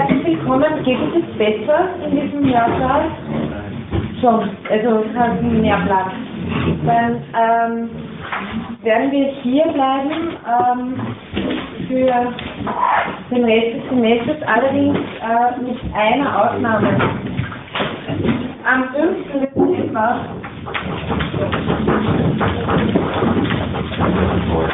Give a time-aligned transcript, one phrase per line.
[0.00, 0.82] Herzlich willkommen.
[0.82, 3.12] Geht es jetzt besser in diesem Hörsaal?
[4.20, 6.10] Schon, also es hat mehr Platz.
[6.84, 7.90] Dann ähm,
[8.82, 10.94] werden wir hier bleiben ähm,
[11.86, 12.32] für
[13.32, 16.88] den Rest des Semesters, allerdings äh, mit einer Ausnahme.
[18.64, 19.32] Am 5.
[19.32, 20.24] Dezember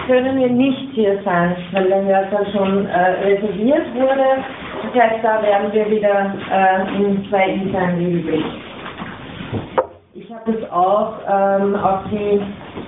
[0.07, 4.45] können wir nicht hier sein, weil der Hörsaal schon äh, reserviert wurde.
[4.83, 8.45] Das heißt, da werden wir wieder äh, in zwei internen Regelblick.
[10.15, 12.41] Ich habe das auch ähm, auf die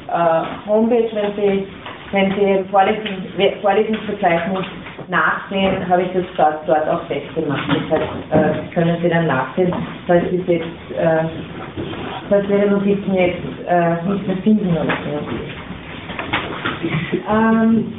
[0.09, 1.69] äh, Homepage, wenn Sie,
[2.13, 3.25] wenn Sie im Vorlesung,
[3.63, 4.67] Vorlesungsverzeichnis
[5.09, 7.63] nachsehen, habe ich das dort, dort auch festgemacht.
[7.69, 9.75] Das heißt, äh, können Sie dann nachsehen,
[10.07, 11.25] falls Sie jetzt, äh,
[12.29, 15.21] falls Ihre Notizen jetzt äh, nicht mehr finden oder so.
[17.31, 17.95] Ähm,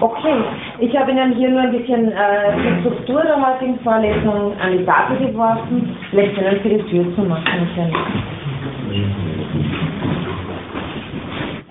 [0.00, 0.34] okay,
[0.80, 4.84] ich habe Ihnen hier nur ein bisschen äh, die Struktur der heutigen Vorlesung an die
[4.84, 5.96] Tafel geworfen.
[6.10, 7.94] Vielleicht können Sie die Tür zumachen können.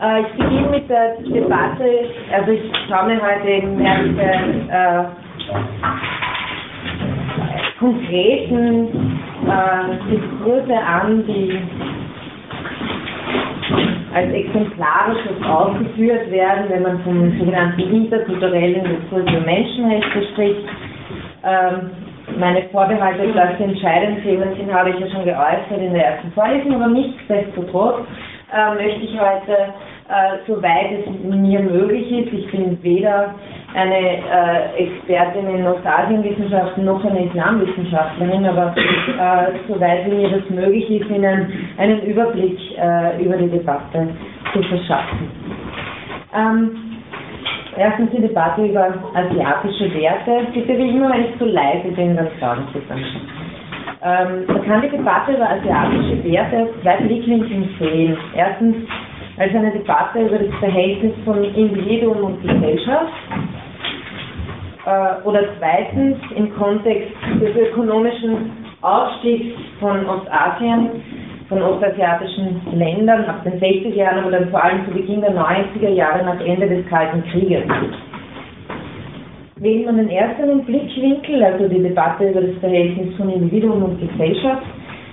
[0.01, 1.85] Äh, ich beginne mit der Debatte,
[2.33, 4.21] also ich schaue mir heute eben erste
[4.69, 5.03] äh,
[7.79, 11.59] konkreten äh, Diskurse an, die
[14.13, 20.65] als exemplarisches aufgeführt werden, wenn man vom sogenannten interkulturellen Diskurs über Menschenrechte spricht.
[21.43, 21.91] Ähm,
[22.39, 26.31] meine Vorbehalte, dass die entscheidenden Themen sind, habe ich ja schon geäußert in der ersten
[26.31, 28.05] Vorlesung, aber nichtsdestotrotz
[28.53, 29.73] äh, möchte ich heute
[30.09, 32.33] äh, soweit es mir möglich ist.
[32.33, 33.35] Ich bin weder
[33.73, 41.09] eine äh, Expertin in Ostasienwissenschaften noch eine Islamwissenschaftlerin, aber äh, soweit mir das möglich ist,
[41.09, 44.09] Ihnen einen Überblick äh, über die Debatte
[44.53, 45.29] zu verschaffen.
[46.35, 46.71] Ähm,
[47.77, 50.47] erstens die Debatte über asiatische Werte.
[50.53, 53.03] Bitte wie immer, wenn ich zu leise bin, dann sagen Sie dann.
[54.05, 58.17] Ähm, man kann die Debatte über asiatische Werte aus zwei Blickwinkeln sehen.
[58.35, 58.75] Erstens
[59.37, 63.11] als eine Debatte über das Verhältnis von Individuum und Gesellschaft.
[64.85, 68.51] Äh, oder zweitens im Kontext des ökonomischen
[68.81, 70.89] Aufstiegs von Ostasien,
[71.47, 75.89] von ostasiatischen Ländern ab den 60er Jahren, aber dann vor allem zu Beginn der 90er
[75.89, 77.63] Jahre nach Ende des Kalten Krieges.
[79.57, 84.63] Wählt man den ersten Blickwinkel, also die Debatte über das Verhältnis von Individuum und Gesellschaft,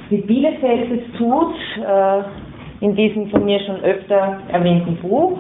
[0.08, 1.54] wie Bielefeld es tut,
[1.86, 5.38] äh, in diesem von mir schon öfter erwähnten Buch,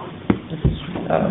[1.08, 1.30] das äh,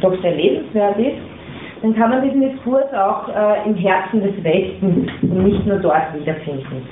[0.00, 1.37] doch sehr lebenswert ist,
[1.82, 6.14] dann kann man diesen Diskurs auch äh, im Herzen des Westens und nicht nur dort
[6.18, 6.82] wiederfinden.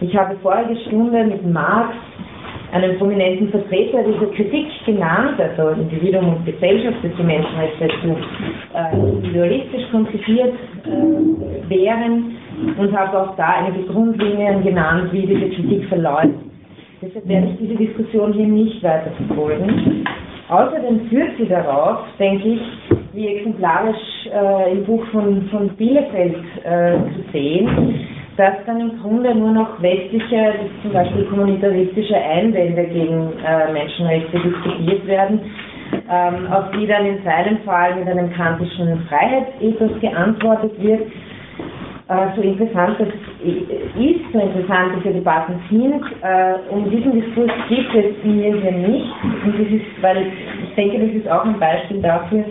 [0.00, 1.94] Ich habe vorige Stunde mit Marx
[2.72, 8.16] einen prominenten Vertreter dieser Kritik genannt, also Individuum und Gesellschaft, dass die Menschenrechte zu
[8.74, 12.36] äh, individualistisch konzipiert äh, wären
[12.76, 16.34] und habe auch da einige Grundlinien genannt, wie diese Kritik verläuft.
[17.00, 20.04] Deshalb werde ich diese Diskussion hier nicht weiter verfolgen.
[20.48, 22.60] Außerdem führt sie darauf, denke ich,
[23.14, 28.06] wie exemplarisch äh, im Buch von, von Bielefeld äh, zu sehen,
[28.36, 35.06] dass dann im Grunde nur noch westliche, zum Beispiel kommunitaristische Einwände gegen äh, Menschenrechte diskutiert
[35.06, 35.40] werden,
[36.10, 41.02] ähm, auf die dann in seinem Fall mit einem kantischen Freiheitsethos geantwortet wird
[42.36, 46.02] so interessant das ist, so interessant diese Debatten sind.
[46.22, 49.10] Äh, um diesen Diskurs geht es mir hier nicht.
[49.44, 52.44] Und das ist, weil ich denke, das ist auch ein Beispiel dafür,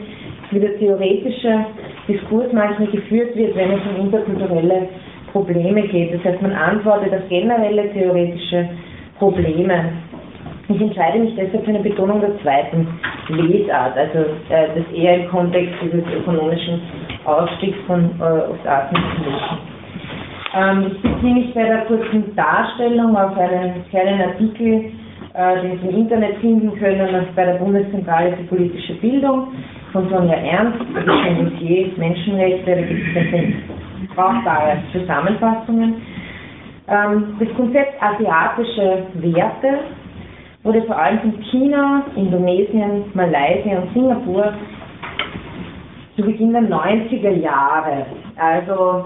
[0.51, 1.65] wie der theoretische
[2.07, 4.87] Diskurs manchmal geführt wird, wenn es um interkulturelle
[5.31, 6.13] Probleme geht.
[6.13, 8.69] Das heißt, man antwortet auf generelle theoretische
[9.19, 9.93] Probleme.
[10.69, 12.87] Ich entscheide mich deshalb für eine Betonung der zweiten
[13.27, 14.19] Lesart, also
[14.49, 16.81] äh, das eher im Kontext dieses ökonomischen
[17.25, 19.73] Ausstieg von äh, Ostasien zu lösen.
[20.55, 24.91] Ähm, ich beziehe mich bei der kurzen Darstellung auf einen kleinen Artikel,
[25.33, 29.47] äh, den Sie im Internet finden können, bei der Bundeszentrale für politische Bildung
[29.91, 35.95] von Sonja Ernst, das ist ein Dossier Menschenrechte, da gibt es brauchbare Zusammenfassungen.
[36.87, 39.79] Ähm, das Konzept asiatische Werte
[40.63, 44.53] wurde vor allem von China, Indonesien, Malaysia und Singapur
[46.15, 48.05] zu Beginn der 90er Jahre.
[48.37, 49.05] Also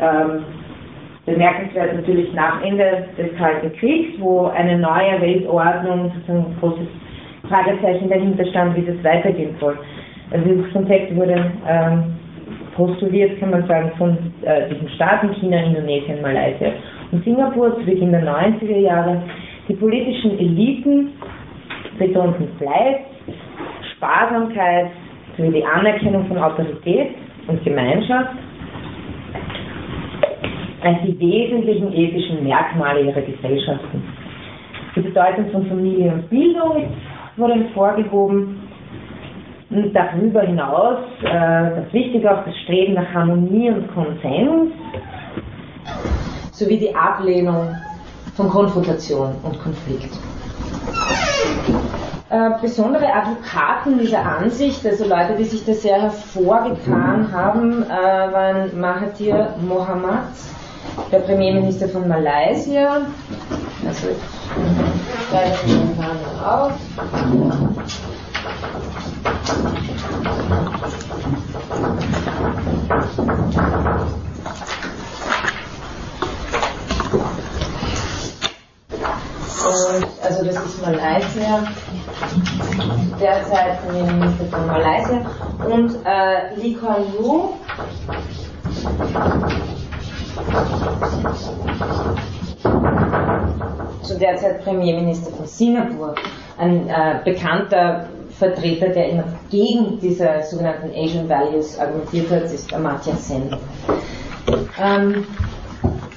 [0.00, 0.44] ähm,
[1.24, 6.86] bemerkenswert natürlich nach Ende des Kalten Kriegs, wo eine neue Weltordnung, sozusagen ein großes
[7.48, 9.76] Fragezeichen dahinter stand, wie das weitergehen soll.
[10.30, 12.14] Also dieses Konzept wurde ähm,
[12.76, 16.70] postuliert, kann man sagen, von äh, diesen Staaten China, Indonesien, Malaysia
[17.10, 19.22] und Singapur zu Beginn der 90er Jahre.
[19.68, 21.10] Die politischen Eliten
[21.98, 22.98] betonten Fleiß,
[23.96, 24.90] Sparsamkeit,
[25.36, 27.14] sowie die Anerkennung von Autorität
[27.48, 28.30] und Gemeinschaft
[30.82, 34.02] als die wesentlichen ethischen Merkmale ihrer Gesellschaften.
[34.94, 36.84] Die Bedeutung von Familie und Bildung
[37.36, 38.60] wurde hervorgehoben.
[39.68, 44.72] Und darüber hinaus, äh, das Wichtige auch das Streben nach Harmonie und Konsens,
[46.52, 47.74] sowie die Ablehnung
[48.36, 50.12] von Konfrontation und Konflikt.
[52.28, 58.78] Äh, besondere Advokaten dieser Ansicht, also Leute, die sich da sehr hervorgetan haben, äh, waren
[58.78, 60.24] Mahathir Mohamad,
[61.12, 63.02] der Premierminister von Malaysia.
[63.86, 64.18] Also ich
[65.30, 66.72] schreibe den Namen auf.
[79.66, 81.66] Und, also das ist Malaysia,
[83.20, 85.26] derzeit Premierminister von Malaysia.
[85.66, 87.54] Und äh, Lee Kuan Yew,
[94.02, 96.14] zu der Zeit Premierminister von Singapur,
[96.58, 98.08] ein äh, bekannter
[98.38, 103.56] Vertreter, der immer gegen diese sogenannten Asian Values argumentiert hat, ist Amartya Sen.
[104.80, 105.26] Ähm,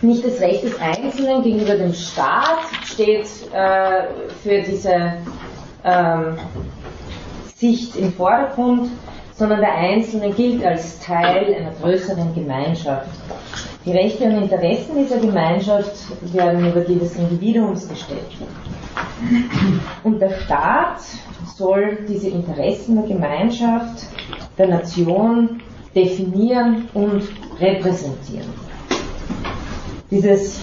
[0.01, 4.04] nicht das Recht des Einzelnen gegenüber dem Staat steht äh,
[4.42, 5.13] für diese
[5.84, 6.38] ähm,
[7.56, 8.90] Sicht im Vordergrund,
[9.34, 13.10] sondern der Einzelne gilt als Teil einer größeren Gemeinschaft.
[13.86, 15.94] Die Rechte und Interessen dieser Gemeinschaft
[16.34, 18.38] werden über die des Individuums gestellt.
[20.04, 21.00] Und der Staat
[21.56, 24.04] soll diese Interessen der Gemeinschaft,
[24.57, 25.62] der Nation
[25.95, 27.24] definieren und
[27.60, 28.69] repräsentieren.
[30.12, 30.60] Dieses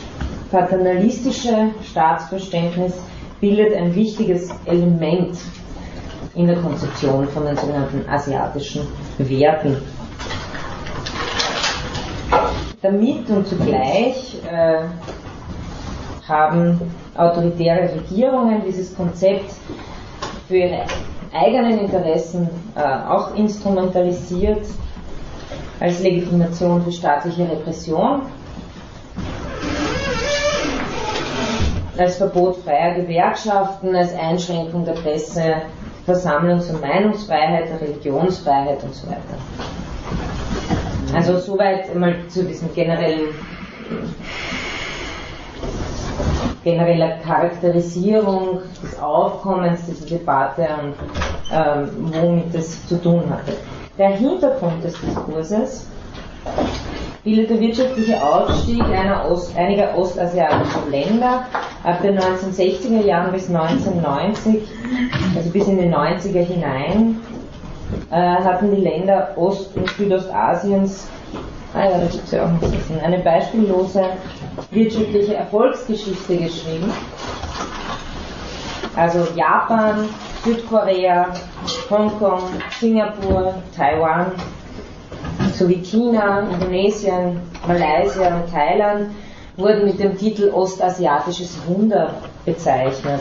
[0.51, 2.95] paternalistische Staatsverständnis
[3.41, 5.39] bildet ein wichtiges Element
[6.35, 8.89] in der Konzeption von den sogenannten asiatischen
[9.19, 9.77] Werten.
[12.83, 14.85] Damit und zugleich äh,
[16.27, 16.81] haben
[17.17, 19.53] autoritäre Regierungen dieses Konzept
[20.49, 20.85] für ihre
[21.33, 24.67] eigenen Interessen äh, auch instrumentalisiert
[25.79, 28.23] als Legitimation für staatliche Repression,
[31.99, 35.63] als Verbot freier Gewerkschaften, als Einschränkung der Presse,
[36.07, 39.21] Versammlungs- und Meinungsfreiheit, der Religionsfreiheit und so weiter.
[41.15, 43.35] Also soweit mal zu diesem generellen
[46.67, 50.95] genereller Charakterisierung des Aufkommens dieser Debatte und
[51.53, 53.53] ähm, womit das zu tun hatte.
[53.97, 55.87] Der Hintergrund des Diskurses
[57.27, 58.85] bildet der wirtschaftliche Aufstieg
[59.29, 61.45] Ost, einiger ostasiatischer Länder
[61.83, 64.63] ab den 1960er Jahren bis 1990,
[65.37, 67.21] also bis in die 90er hinein,
[68.13, 71.09] äh, hatten die Länder Ost- und Südostasiens
[71.75, 74.05] ah ja, da gibt es ja auch noch Wissen, eine beispiellose
[74.71, 76.93] wirtschaftliche Erfolgsgeschichte geschrieben.
[78.95, 80.09] Also Japan,
[80.45, 81.27] Südkorea,
[81.91, 82.43] Hongkong,
[82.79, 84.33] Singapur, Taiwan
[85.57, 89.11] sowie China, Indonesien, Malaysia und Thailand
[89.57, 92.15] wurden mit dem Titel Ostasiatisches Wunder
[92.45, 93.21] bezeichnet.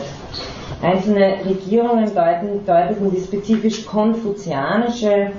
[0.82, 5.30] Einzelne Regierungen deuten, deuteten die spezifisch konfuzianische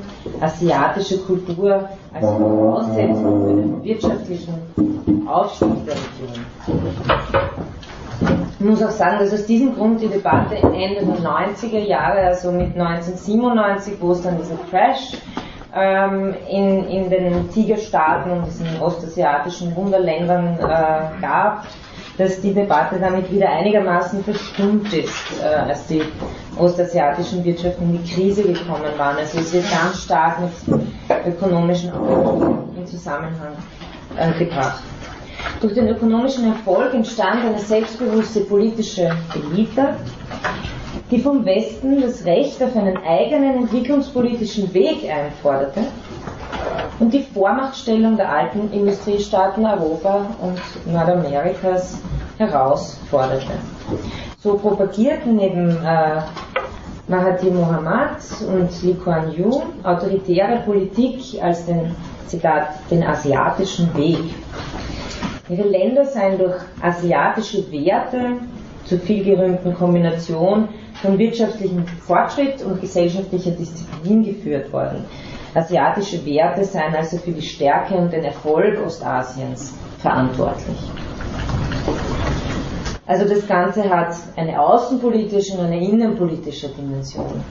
[0.41, 6.45] asiatische Kultur als Voraussetzung für den wirtschaftlichen Aufstieg der Region.
[8.59, 12.51] Ich muss auch sagen, dass aus diesem Grund die Debatte Ende der 90er Jahre, also
[12.51, 15.11] mit 1997, wo es dann diesen Crash
[15.79, 21.65] ähm, in, in den Tigerstaaten und diesen ostasiatischen Wunderländern äh, gab,
[22.17, 26.01] dass die Debatte damit wieder einigermaßen verstummt ist, äh, als die
[26.57, 29.17] ostasiatischen Wirtschaften in die Krise gekommen waren.
[29.17, 33.53] Also es wird ganz stark mit ökonomischen Aufwand in Zusammenhang
[34.17, 34.81] äh, gebracht.
[35.61, 39.95] Durch den ökonomischen Erfolg entstand eine selbstbewusste politische Elite,
[41.09, 45.81] die vom Westen das Recht auf einen eigenen entwicklungspolitischen Weg einforderte
[46.99, 50.59] und die Vormachtstellung der alten Industriestaaten Europa und
[50.91, 52.01] Nordamerikas
[52.37, 53.53] herausforderte.
[54.39, 56.21] So propagierten neben äh,
[57.07, 61.95] Mahathir Mohamad und Lee Kuan Yew autoritäre Politik als den,
[62.27, 64.19] Zitat, den asiatischen Weg.
[65.47, 68.33] Ihre Länder seien durch asiatische Werte
[68.83, 70.67] zur vielgerühmten Kombination
[71.01, 75.05] von wirtschaftlichem Fortschritt und gesellschaftlicher Disziplin geführt worden.
[75.53, 80.77] Asiatische Werte seien also für die Stärke und den Erfolg Ostasiens verantwortlich.
[83.05, 87.41] Also das Ganze hat eine außenpolitische und eine innenpolitische Dimension.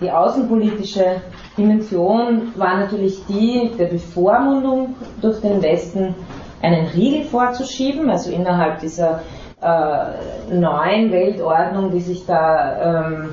[0.00, 1.20] Die außenpolitische
[1.58, 6.14] Dimension war natürlich die der Bevormundung durch den Westen
[6.62, 9.20] einen Riegel vorzuschieben, also innerhalb dieser
[9.62, 13.30] äh, neuen Weltordnung, die sich da ähm,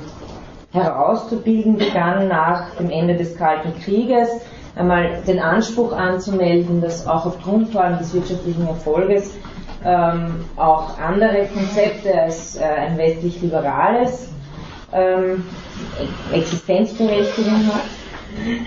[0.73, 4.29] herauszubilden begann nach dem Ende des Kalten Krieges,
[4.75, 9.33] einmal den Anspruch anzumelden, dass auch aufgrund vor allem des wirtschaftlichen Erfolges
[9.85, 14.29] ähm, auch andere Konzepte als äh, ein westlich-liberales
[14.93, 15.43] ähm,
[16.33, 17.81] Existenzberechtigung hat.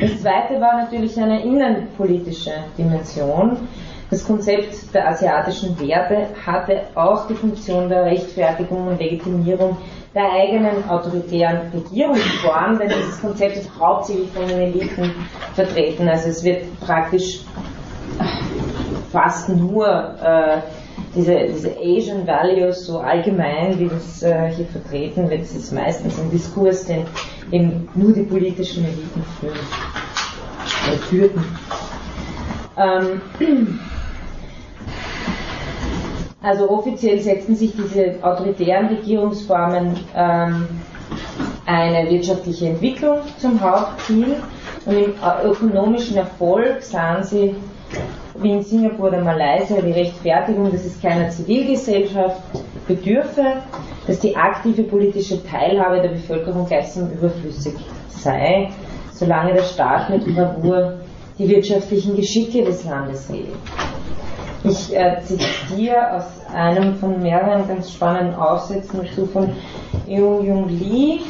[0.00, 3.57] Das zweite war natürlich eine innenpolitische Dimension.
[4.11, 9.76] Das Konzept der asiatischen Werte hatte auch die Funktion der Rechtfertigung und Legitimierung
[10.12, 15.12] der eigenen autoritären Regierungsform, denn dieses Konzept ist hauptsächlich von den Eliten
[15.55, 16.09] vertreten.
[16.09, 17.43] Also es wird praktisch
[19.12, 20.59] fast nur äh,
[21.14, 26.19] diese, diese Asian Values so allgemein, wie das äh, hier vertreten wird, das ist meistens
[26.19, 27.07] ein Diskurs, den
[27.52, 29.59] eben nur die politischen Eliten führen,
[30.88, 31.45] äh, führten.
[32.76, 33.21] Ähm,
[36.43, 40.69] also offiziell setzten sich diese autoritären Regierungsformen ähm,
[41.67, 44.37] eine wirtschaftliche Entwicklung zum Hauptziel
[44.87, 47.55] und im ökonomischen Erfolg sahen sie
[48.37, 52.41] wie in Singapur oder Malaysia die Rechtfertigung, dass es keiner Zivilgesellschaft
[52.87, 53.45] bedürfe,
[54.07, 57.75] dass die aktive politische Teilhabe der Bevölkerung gleichsam überflüssig
[58.09, 58.71] sei,
[59.13, 60.95] solange der Staat mit Bravour
[61.39, 63.57] die wirtschaftlichen Geschicke des Landes regelt.
[64.62, 66.25] Ich äh, zitiere aus
[66.55, 69.50] einem von mehreren ganz spannenden Aufsätzen dazu von
[70.07, 71.21] Jung Jung Lee.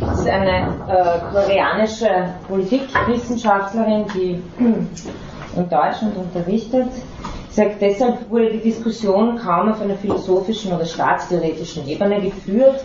[0.00, 2.08] Das ist eine äh, koreanische
[2.48, 6.88] Politikwissenschaftlerin, die in Deutschland unterrichtet.
[7.52, 12.82] Sagt, deshalb wurde die Diskussion kaum auf einer philosophischen oder staatstheoretischen Ebene geführt.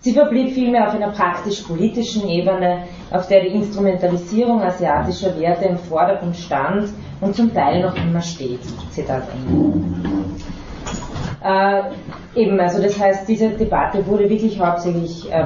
[0.00, 6.34] Sie verblieb vielmehr auf einer praktisch-politischen Ebene, auf der die Instrumentalisierung asiatischer Werte im Vordergrund
[6.36, 6.88] stand
[7.20, 8.60] und zum Teil noch immer steht.
[8.90, 9.78] Zitat Ende.
[11.42, 11.82] Äh,
[12.34, 15.44] eben, also das heißt, diese Debatte wurde wirklich hauptsächlich äh,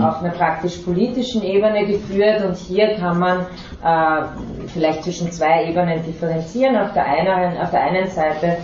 [0.00, 3.40] auf einer praktisch-politischen Ebene geführt und hier kann man
[3.84, 6.76] äh, vielleicht zwischen zwei Ebenen differenzieren.
[6.76, 8.58] Auf der einen, auf der einen Seite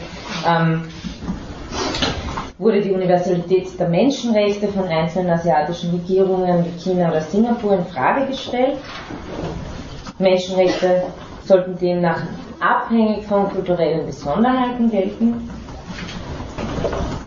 [0.47, 0.85] ähm,
[2.59, 8.26] wurde die Universalität der Menschenrechte von einzelnen asiatischen Regierungen wie China oder Singapur in Frage
[8.26, 8.78] gestellt.
[10.18, 11.02] Menschenrechte
[11.45, 12.23] sollten demnach
[12.61, 15.49] abhängig von kulturellen Besonderheiten gelten.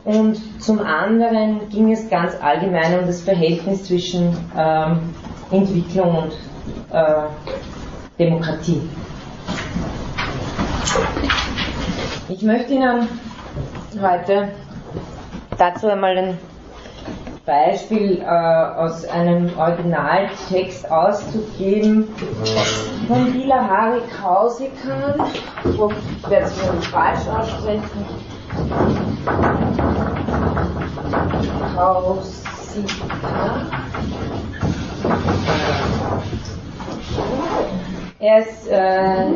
[0.04, 5.14] Und zum anderen ging es ganz allgemein um das Verhältnis zwischen ähm,
[5.52, 6.34] Entwicklung und
[6.92, 7.24] äh,
[8.18, 8.82] Demokratie.
[12.30, 13.08] Ich möchte Ihnen
[14.02, 14.50] heute
[15.58, 16.38] dazu einmal ein
[17.46, 22.08] Beispiel äh, aus einem Originaltext auszugeben
[23.08, 25.30] von Bila Hari Kausikan.
[25.66, 28.31] Ich werde es falsch aussprechen.
[31.76, 32.42] Kausikan.
[38.20, 39.32] Er ist äh,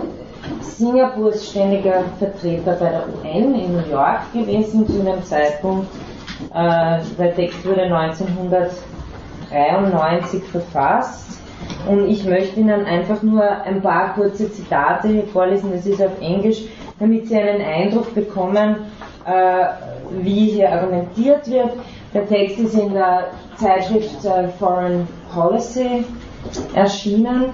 [0.61, 5.87] Singapurs ständiger Vertreter bei der UN in New York gewesen zu einem Zeitpunkt.
[6.53, 11.39] Äh, der Text wurde 1993 verfasst
[11.89, 16.63] und ich möchte Ihnen einfach nur ein paar kurze Zitate vorlesen, das ist auf Englisch,
[16.99, 18.77] damit Sie einen Eindruck bekommen,
[19.25, 19.65] äh,
[20.21, 21.71] wie hier argumentiert wird.
[22.13, 26.05] Der Text ist in der Zeitschrift äh, Foreign Policy
[26.73, 27.53] erschienen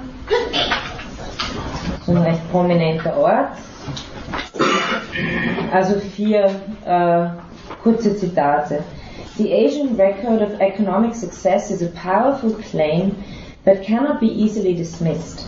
[2.06, 3.50] so ein recht prominenter Ort.
[5.74, 6.46] Also vier
[6.86, 7.28] äh,
[7.82, 8.84] kurze Zitate.
[9.38, 13.16] The Asian record of economic success is a powerful claim
[13.66, 15.48] that cannot be easily dismissed.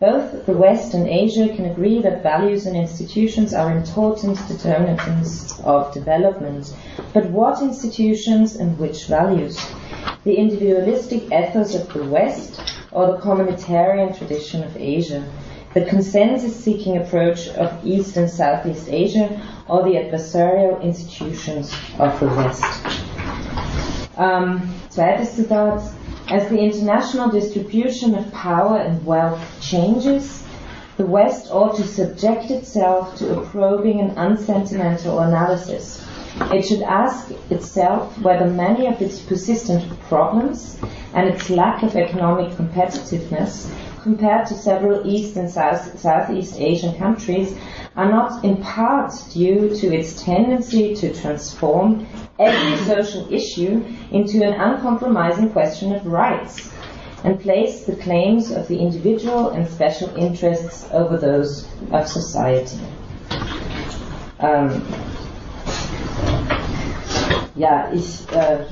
[0.00, 5.92] Both the West and Asia can agree that values and institutions are important determinants of
[5.92, 6.74] development.
[7.12, 9.58] But what institutions and which values?
[10.24, 15.22] The individualistic ethos of the West or the communitarian tradition of Asia?
[15.72, 22.64] the consensus-seeking approach of East and Southeast Asia or the adversarial institutions of the West.
[24.16, 25.99] Um, zweites Zitat.
[26.30, 30.44] As the international distribution of power and wealth changes,
[30.96, 36.06] the West ought to subject itself to a probing and unsentimental analysis.
[36.52, 40.78] It should ask itself whether many of its persistent problems
[41.14, 43.68] and its lack of economic competitiveness
[44.04, 47.58] compared to several East and South, Southeast Asian countries,
[47.96, 52.06] are not in part due to its tendency to transform
[52.40, 56.72] every social issue into an uncompromising question of rights
[57.22, 62.78] and place the claims of the individual and special interests over those of society.
[64.40, 64.82] Ähm,
[67.54, 68.64] ja, ich äh,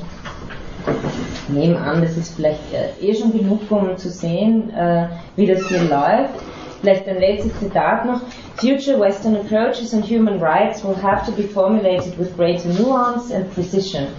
[1.49, 5.69] nehme an, das ist vielleicht äh, eh schon genug, um zu sehen, äh, wie das
[5.69, 6.41] hier läuft.
[6.81, 8.23] Vielleicht ein letztes Zitat noch.
[8.61, 13.49] Future Western approaches on human rights will have to be formulated with greater nuance and
[13.53, 14.13] precision.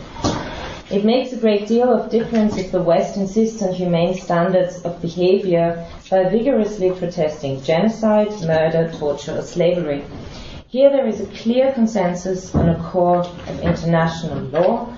[0.89, 5.01] It makes a great deal of difference if the West insists on humane standards of
[5.01, 10.05] behavior by vigorously protesting genocide, murder, torture, or slavery.
[10.69, 14.96] Here there is a clear consensus on a core of international law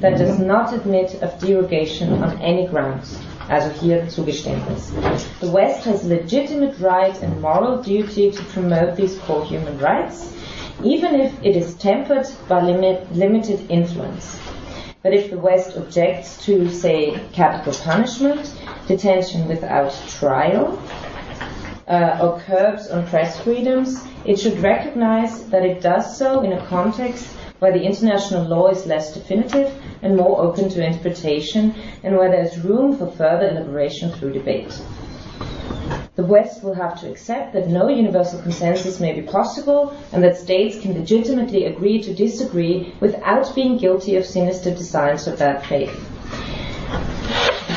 [0.00, 3.20] that does not admit of derogation on any grounds.
[3.50, 4.92] Also hier Zugeständnis.
[5.40, 10.32] The West has legitimate right and moral duty to promote these core human rights,
[10.84, 14.38] even if it is tempered by limit, limited influence.
[15.02, 18.54] But if the West objects to, say, capital punishment,
[18.86, 20.80] detention without trial,
[21.88, 26.66] uh, or curbs on press freedoms, it should recognize that it does so in a
[26.66, 27.26] context
[27.60, 32.42] where the international law is less definitive and more open to interpretation, and where there
[32.42, 34.80] is room for further elaboration through debate.
[36.16, 40.36] The West will have to accept that no universal consensus may be possible and that
[40.36, 45.96] states can legitimately agree to disagree without being guilty of sinister designs or bad faith.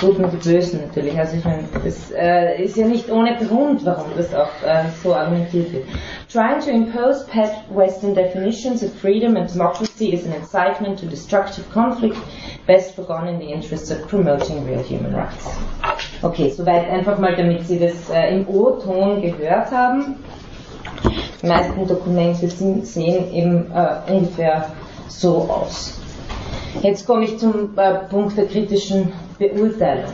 [0.04, 1.18] Und die Bösen natürlich.
[1.18, 5.14] Also ich meine, das äh, ist ja nicht ohne Grund, warum das auch äh, so
[5.16, 5.86] argumentiert wird.
[6.32, 11.64] Trying to impose pet Western definitions of freedom and democracy is an incitement to destructive
[11.74, 12.18] conflict,
[12.68, 15.48] best forgone in the interests of promoting real human rights.
[16.22, 20.16] Okay, soweit einfach mal, damit Sie das äh, im O-Ton gehört haben.
[21.42, 24.66] Die meisten Dokumente sehen eben äh, ungefähr
[25.08, 26.00] so aus.
[26.82, 30.14] Jetzt komme ich zum äh, Punkt der kritischen Beurteilung.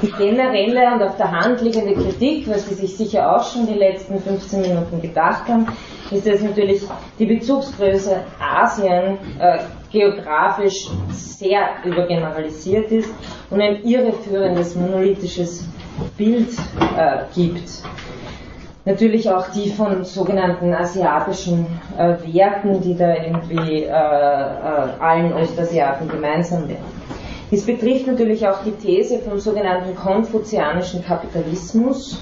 [0.00, 3.74] Die generelle und auf der Hand liegende Kritik, was Sie sich sicher auch schon die
[3.78, 5.66] letzten 15 Minuten gedacht haben,
[6.10, 6.82] ist, dass natürlich
[7.18, 9.58] die Bezugsgröße Asien äh,
[9.92, 13.10] geografisch sehr übergeneralisiert ist
[13.50, 15.68] und ein irreführendes monolithisches
[16.16, 16.50] Bild
[16.96, 17.70] äh, gibt.
[18.84, 26.08] Natürlich auch die von sogenannten asiatischen äh, Werten, die da irgendwie äh, äh, allen Ostasiaten
[26.08, 27.01] gemeinsam wären.
[27.52, 32.18] Dies betrifft natürlich auch die These vom sogenannten konfuzianischen Kapitalismus,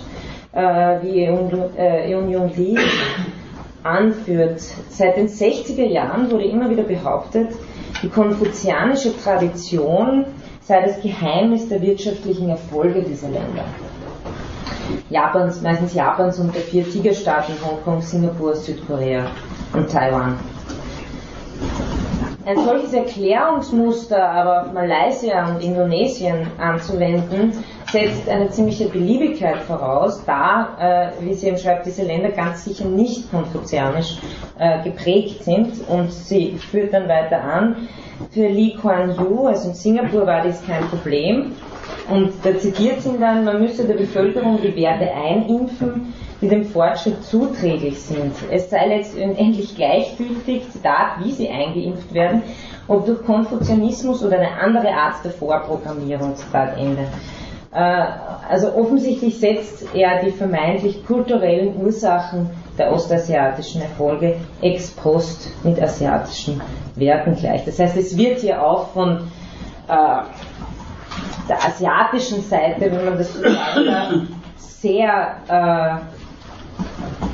[0.50, 0.60] äh,
[1.02, 2.76] wie Eun Jung Lee
[3.84, 4.60] anführt.
[4.88, 7.50] Seit den 60er Jahren wurde immer wieder behauptet,
[8.02, 10.24] die konfuzianische Tradition
[10.62, 13.66] sei das Geheimnis der wirtschaftlichen Erfolge dieser Länder.
[15.10, 19.30] Japans, meistens Japans und der vier Tigerstaaten Hongkong, Singapur, Südkorea
[19.74, 20.40] und Taiwan.
[22.46, 27.52] Ein solches Erklärungsmuster aber auf Malaysia und Indonesien anzuwenden,
[27.92, 32.86] setzt eine ziemliche Beliebigkeit voraus, da, äh, wie sie eben schreibt, diese Länder ganz sicher
[32.86, 34.16] nicht konfuzianisch
[34.58, 37.88] äh, geprägt sind und sie führt dann weiter an,
[38.32, 41.52] für Lee Kuan Yew, also in Singapur war dies kein Problem,
[42.08, 47.22] und da zitiert sie dann, man müsse der Bevölkerung die Werte einimpfen, die dem Fortschritt
[47.22, 48.32] zuträglich sind.
[48.50, 52.42] Es sei letztendlich gleichgültig, Zitat, wie sie eingeimpft werden,
[52.88, 57.06] ob durch Konfuzianismus oder eine andere Art der Vorprogrammierung, Zitat Ende.
[57.72, 58.04] Äh,
[58.48, 66.60] also offensichtlich setzt er die vermeintlich kulturellen Ursachen der ostasiatischen Erfolge ex post mit asiatischen
[66.96, 67.64] Werten gleich.
[67.64, 69.30] Das heißt, es wird hier auch von
[69.86, 70.22] äh,
[71.48, 74.12] der asiatischen Seite, wenn man das so sagen darf,
[74.56, 77.29] sehr äh,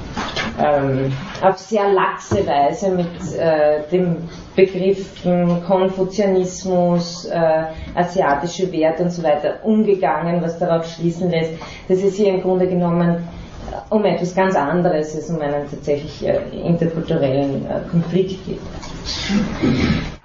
[0.59, 4.17] ähm, auf sehr laxe Weise mit äh, dem
[4.55, 7.65] Begriffen Konfuzianismus, äh,
[7.95, 11.53] asiatische Werte und so weiter umgegangen, was darauf schließen lässt,
[11.89, 16.27] dass es hier im Grunde genommen äh, um etwas ganz anderes als um einen tatsächlich
[16.27, 18.61] äh, interkulturellen äh, Konflikt geht.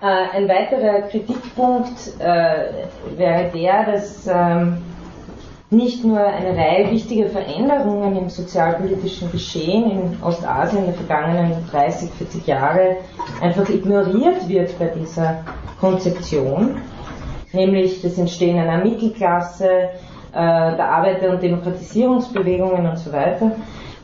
[0.02, 4.78] Äh, ein weiterer Kritikpunkt äh, wäre der, dass ähm,
[5.72, 12.46] nicht nur eine Reihe wichtiger Veränderungen im sozialpolitischen Geschehen in Ostasien der vergangenen 30, 40
[12.46, 12.98] Jahre
[13.42, 15.46] einfach ignoriert wird bei dieser
[15.80, 16.76] Konzeption,
[17.54, 19.90] nämlich das Entstehen einer Mittelklasse, äh,
[20.34, 23.52] der Arbeiter- und Demokratisierungsbewegungen und so weiter,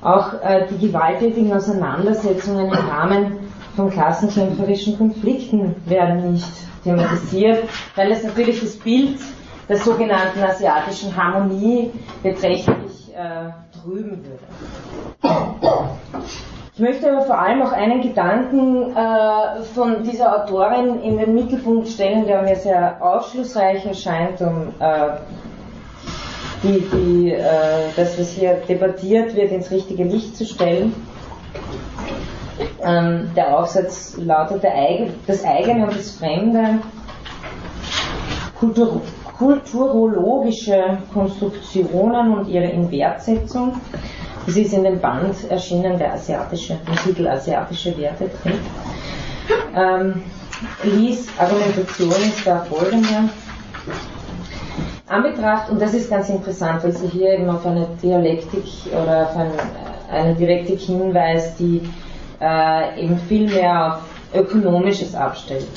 [0.01, 3.39] auch äh, die gewalttätigen Auseinandersetzungen im Rahmen
[3.75, 6.47] von klassenkämpferischen Konflikten werden nicht
[6.85, 9.19] thematisiert, weil es natürlich das Bild
[9.67, 11.91] der sogenannten asiatischen Harmonie
[12.23, 15.67] beträchtlich äh, trüben würde.
[16.73, 21.87] Ich möchte aber vor allem auch einen Gedanken äh, von dieser Autorin in den Mittelpunkt
[21.87, 25.17] stellen, der mir sehr aufschlussreich erscheint, um äh,
[26.61, 30.93] die, die, äh, das, was hier debattiert wird, ins richtige Licht zu stellen.
[32.83, 34.63] Ähm, der Aufsatz lautet
[35.25, 36.79] das eigene und das Fremde,
[38.59, 39.01] Kultur,
[39.37, 43.79] kulturologische Konstruktionen und ihre Inwertsetzung.
[44.45, 48.59] Das ist in dem Band erschienen, der asiatische, im Titel Asiatische Werte drin.
[49.75, 50.23] Ähm,
[50.83, 53.29] Lies Argumentation ist da folgende.
[55.07, 59.37] Anbetracht, und das ist ganz interessant, weil sie hier eben auf eine Dialektik oder auf
[59.37, 59.51] ein,
[60.11, 61.87] eine Dialektik hinweist, die
[62.41, 64.01] äh, eben viel mehr auf
[64.33, 65.67] Ökonomisches abstellt.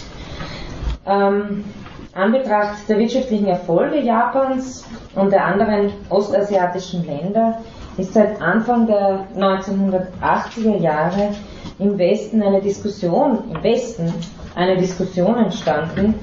[1.06, 1.64] Ähm,
[2.12, 7.60] Anbetracht der wirtschaftlichen Erfolge Japans und der anderen ostasiatischen Länder
[7.96, 11.30] ist seit Anfang der 1980er Jahre
[11.78, 14.12] im Westen eine Diskussion, im Westen
[14.56, 16.14] eine Diskussion entstanden,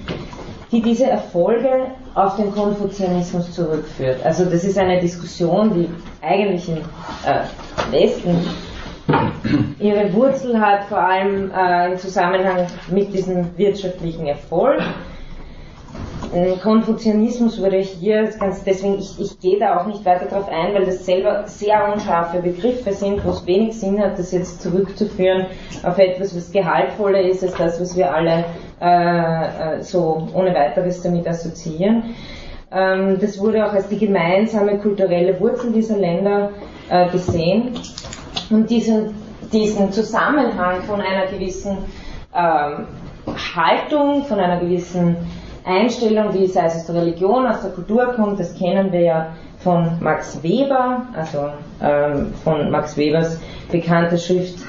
[0.72, 4.26] die diese Erfolge auf den Konfuzianismus zurückführt.
[4.26, 5.90] Also das ist eine Diskussion, die
[6.22, 8.46] eigentlich im äh, Westen
[9.80, 14.82] ihre Wurzel hat, vor allem äh, im Zusammenhang mit diesem wirtschaftlichen Erfolg
[16.34, 20.74] äh, Konfuzianismus wurde hier ganz, deswegen, ich, ich gehe da auch nicht weiter darauf ein,
[20.74, 25.48] weil das selber sehr unscharfe Begriffe sind, wo es wenig Sinn hat, das jetzt zurückzuführen
[25.84, 28.46] auf etwas, was gehaltvoller ist als das, was wir alle
[28.82, 32.16] äh, äh so ohne weiteres damit assoziieren.
[32.72, 36.52] Ähm, das wurde auch als die gemeinsame kulturelle Wurzel dieser Länder
[36.90, 37.72] äh, gesehen.
[38.50, 39.16] Und diesen,
[39.54, 41.78] diesen Zusammenhang von einer gewissen
[42.36, 42.88] ähm,
[43.56, 45.16] Haltung, von einer gewissen
[45.68, 49.28] Einstellung, wie es aus der Religion, aus der Kultur kommt, das kennen wir ja
[49.60, 51.50] von Max Weber, also
[51.82, 53.38] ähm, von Max Webers
[53.70, 54.60] bekannter Schrift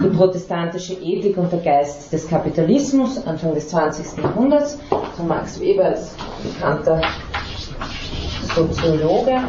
[0.00, 4.22] Die protestantische Ethik und der Geist des Kapitalismus, Anfang des 20.
[4.22, 4.78] Jahrhunderts,
[5.16, 7.00] von Max Weber als bekannter
[8.54, 9.40] Soziologe.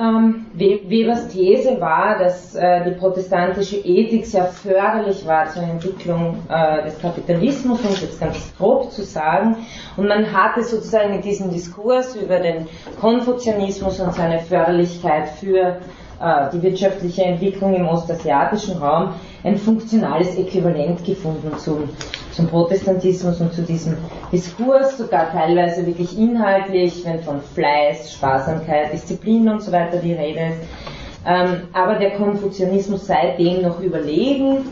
[0.00, 6.84] Ähm, Webers These war, dass äh, die protestantische Ethik sehr förderlich war zur Entwicklung äh,
[6.84, 9.56] des Kapitalismus, um es jetzt ganz grob zu sagen.
[9.98, 12.66] Und man hatte sozusagen in diesem Diskurs über den
[12.98, 15.80] Konfuzianismus und seine Förderlichkeit für
[16.18, 21.90] äh, die wirtschaftliche Entwicklung im ostasiatischen Raum ein funktionales Äquivalent gefunden zum,
[22.32, 23.96] zum Protestantismus und zu diesem
[24.32, 30.40] Diskurs, sogar teilweise wirklich inhaltlich, wenn von Fleiß, Sparsamkeit, Disziplin und so weiter die Rede
[30.40, 30.68] ist.
[31.26, 34.64] Ähm, aber der Konfuzianismus seitdem noch überlegen,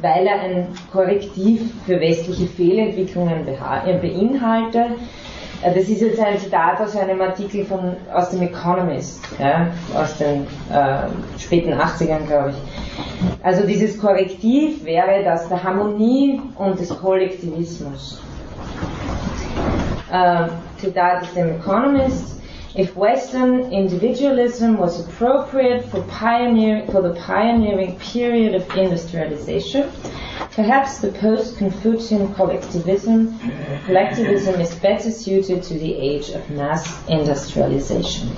[0.00, 6.96] weil er ein Korrektiv für westliche Fehlentwicklungen beinhaltet äh, das ist jetzt ein Zitat aus
[6.96, 12.56] einem Artikel von, aus dem Economist, ja, aus den äh, späten 80ern, glaube ich.
[13.42, 18.20] Also dieses Korrektiv wäre das der Harmonie und des Kollektivismus.
[20.12, 22.40] Äh, Zitat aus dem Economist.
[22.76, 29.90] If Western individualism was appropriate for, pioneer, for the pioneering period of industrialization,
[30.54, 33.36] Perhaps the post-Confucian collectivism,
[33.86, 38.30] collectivism is better suited to the age of mass industrialization.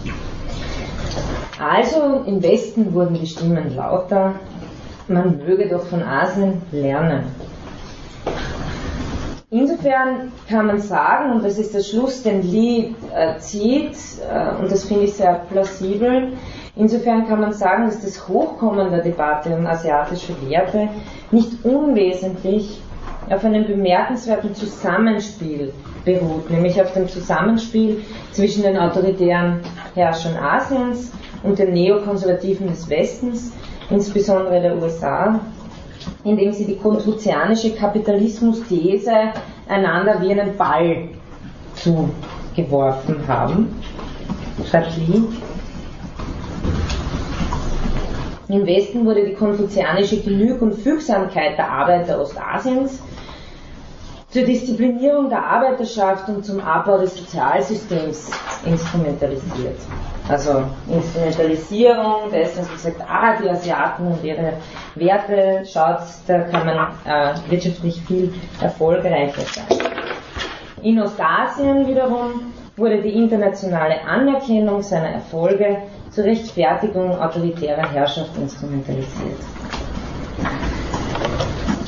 [1.60, 4.40] Also im Westen wurden die Stimmen lauter,
[5.08, 7.34] man möge doch von Asien lernen.
[9.50, 13.96] Insofern kann man sagen, und das ist der Schluss, den Lee äh, zieht,
[14.28, 16.32] äh, und das finde ich sehr plausibel,
[16.74, 20.88] insofern kann man sagen, dass das Hochkommen der Debatte um asiatische Werte
[21.30, 22.82] nicht unwesentlich
[23.30, 25.72] auf einem bemerkenswerten Zusammenspiel
[26.04, 29.60] beruht, nämlich auf dem Zusammenspiel zwischen den autoritären
[29.94, 31.12] Herrschern Asiens
[31.44, 33.52] und den Neokonservativen des Westens,
[33.90, 35.40] insbesondere der USA,
[36.24, 39.12] indem sie die konfuzianische Kapitalismus-These
[39.68, 41.08] einander wie einen Ball
[41.74, 43.80] zugeworfen haben.
[44.68, 45.22] Schreibt Lee.
[48.48, 53.00] Im Westen wurde die konfuzianische Genüg- und Fügsamkeit der Arbeiter Ostasiens
[54.28, 58.30] zur Disziplinierung der Arbeiterschaft und zum Abbau des Sozialsystems
[58.64, 59.78] instrumentalisiert.
[60.28, 64.54] Also Instrumentalisierung dessen, dass man sagt, ah, die Asiaten und ihre
[64.96, 69.78] Werte, schaut, da kann man äh, wirtschaftlich viel erfolgreicher sein.
[70.82, 75.78] In Ostasien wiederum wurde die internationale Anerkennung seiner Erfolge
[76.10, 79.38] zur Rechtfertigung autoritärer Herrschaft instrumentalisiert.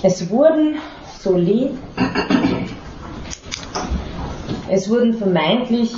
[0.02, 0.76] Es wurden,
[1.18, 1.70] so Lee,
[4.70, 5.94] Es wurden vermeintlich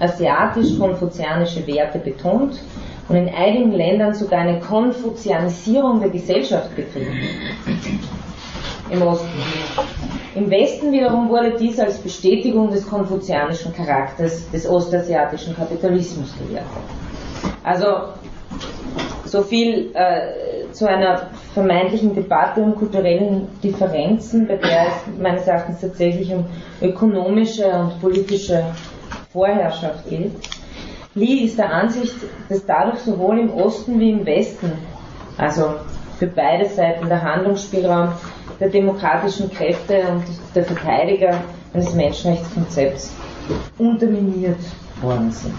[0.00, 2.60] asiatisch-konfuzianische Werte betont
[3.08, 7.18] und in einigen Ländern sogar eine Konfuzianisierung der Gesellschaft betrieben.
[8.90, 9.28] Im Osten.
[10.34, 16.68] Im Westen wiederum wurde dies als Bestätigung des konfuzianischen Charakters des ostasiatischen Kapitalismus gewertet.
[17.64, 17.86] Also
[19.24, 25.80] so viel äh, zu einer vermeintlichen Debatte um kulturellen Differenzen, bei der es meines Erachtens
[25.80, 26.44] tatsächlich um
[26.80, 28.64] ökonomische und politische
[29.32, 30.32] Vorherrschaft geht.
[31.14, 32.14] Lee ist der Ansicht,
[32.48, 34.72] dass dadurch sowohl im Osten wie im Westen,
[35.36, 35.74] also
[36.18, 38.12] für beide Seiten der Handlungsspielraum
[38.58, 41.40] der demokratischen Kräfte und der Verteidiger
[41.74, 43.12] eines Menschenrechtskonzepts
[43.78, 44.58] unterminiert
[45.00, 45.54] worden sind.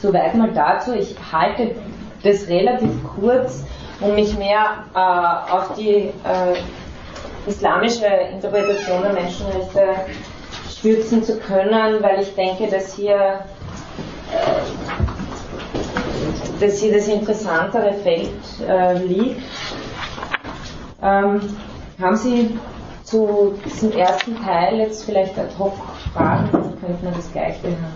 [0.00, 0.92] Soweit mal dazu.
[0.92, 1.74] Ich halte
[2.22, 3.64] das relativ kurz,
[4.00, 6.56] um mich mehr äh, auf die äh,
[7.46, 9.96] islamische Interpretation der Menschenrechte
[10.70, 13.40] stürzen zu können, weil ich denke, dass hier,
[14.32, 14.60] äh,
[16.60, 18.30] dass hier das interessantere Feld
[18.66, 19.42] äh, liegt.
[21.02, 21.40] Ähm,
[22.00, 22.58] haben Sie
[23.04, 25.74] zu diesem ersten Teil jetzt vielleicht ad hoc
[26.12, 27.92] Fragen, dann könnte man das gleich behandeln.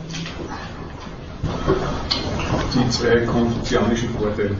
[2.74, 4.54] Die zwei konfuzianischen Vorteile.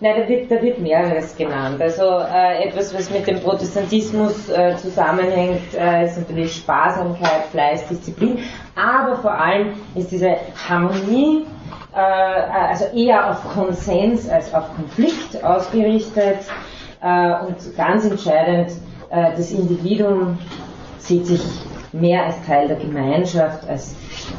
[0.00, 1.80] Nein, da wird, da wird mehreres genannt.
[1.80, 8.38] Also äh, etwas, was mit dem Protestantismus äh, zusammenhängt, äh, ist natürlich Sparsamkeit, Fleiß, Disziplin,
[8.76, 10.36] aber vor allem ist diese
[10.68, 11.46] Harmonie,
[11.94, 16.38] äh, also eher auf Konsens als auf Konflikt ausgerichtet
[17.02, 18.72] äh, und ganz entscheidend,
[19.10, 20.38] äh, das Individuum
[20.98, 21.40] sieht sich
[21.92, 23.94] mehr als Teil der Gemeinschaft, als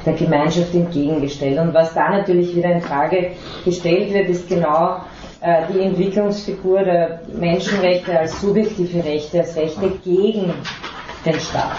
[0.05, 1.59] der Gemeinschaft entgegengestellt.
[1.59, 3.31] Und was da natürlich wieder in Frage
[3.65, 5.01] gestellt wird, ist genau
[5.41, 10.53] die Entwicklungsfigur der Menschenrechte als subjektive Rechte, als Rechte gegen
[11.25, 11.77] den Staat,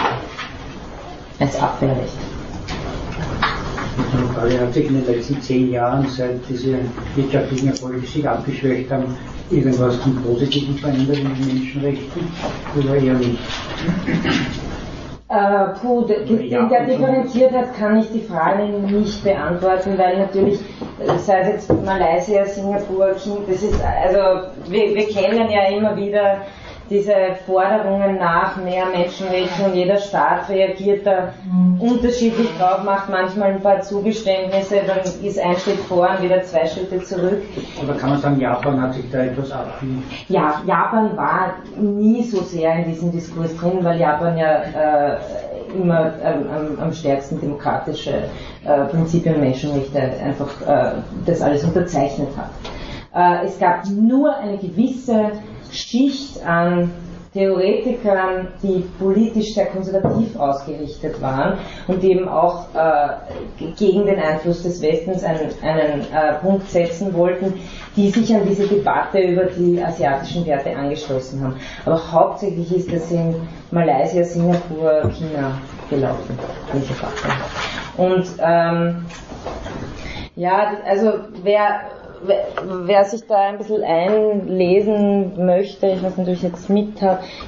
[1.39, 2.15] als Abwehrrecht.
[4.41, 6.79] Frage hat sich in den letzten zehn Jahren, seit diese
[7.15, 9.17] wirtschaftlichen Erfolge sich abgeschwächt haben,
[9.51, 12.23] irgendwas zum Positiven verändert in den Menschenrechten
[12.79, 13.39] oder eher nicht?
[15.31, 20.59] Äh, puh, in der Differenziertheit kann ich die Frage nicht beantworten, weil natürlich,
[20.99, 25.97] äh, sei es jetzt Malaysia, Singapur, China, das ist, also wir, wir kennen ja immer
[25.97, 26.39] wieder
[26.91, 27.15] diese
[27.47, 31.81] Forderungen nach mehr Menschenrechten und jeder Staat reagiert da mhm.
[31.81, 36.67] unterschiedlich drauf, macht manchmal ein paar Zugeständnisse, dann ist ein Schritt vor und wieder zwei
[36.67, 37.43] Schritte zurück.
[37.83, 40.03] Oder kann man sagen, Japan hat sich da etwas abgefühlt?
[40.29, 45.19] Ja, Japan war nie so sehr in diesem Diskurs drin, weil Japan ja äh,
[45.73, 48.25] immer ähm, am, am, stärksten demokratische
[48.65, 50.93] äh, Prinzipien Menschenrechte einfach äh,
[51.25, 52.51] das alles unterzeichnet hat.
[53.15, 55.31] Äh, es gab nur eine gewisse
[55.73, 56.91] Schicht an
[57.33, 64.83] Theoretikern, die politisch sehr konservativ ausgerichtet waren und eben auch äh, gegen den Einfluss des
[64.83, 67.55] Westens einen, einen äh, Punkt setzen wollten,
[67.95, 71.55] die sich an diese Debatte über die asiatischen Werte angeschlossen haben.
[71.87, 73.37] Aber hauptsächlich ist das in
[73.71, 75.57] Malaysia, Singapur, China
[75.89, 76.37] gelaufen,
[76.75, 77.29] diese Debatte.
[77.97, 79.05] Und ähm,
[80.35, 81.13] ja, also
[81.45, 81.81] wer
[82.23, 87.01] wer sich da ein bisschen einlesen möchte, ich weiß natürlich jetzt mit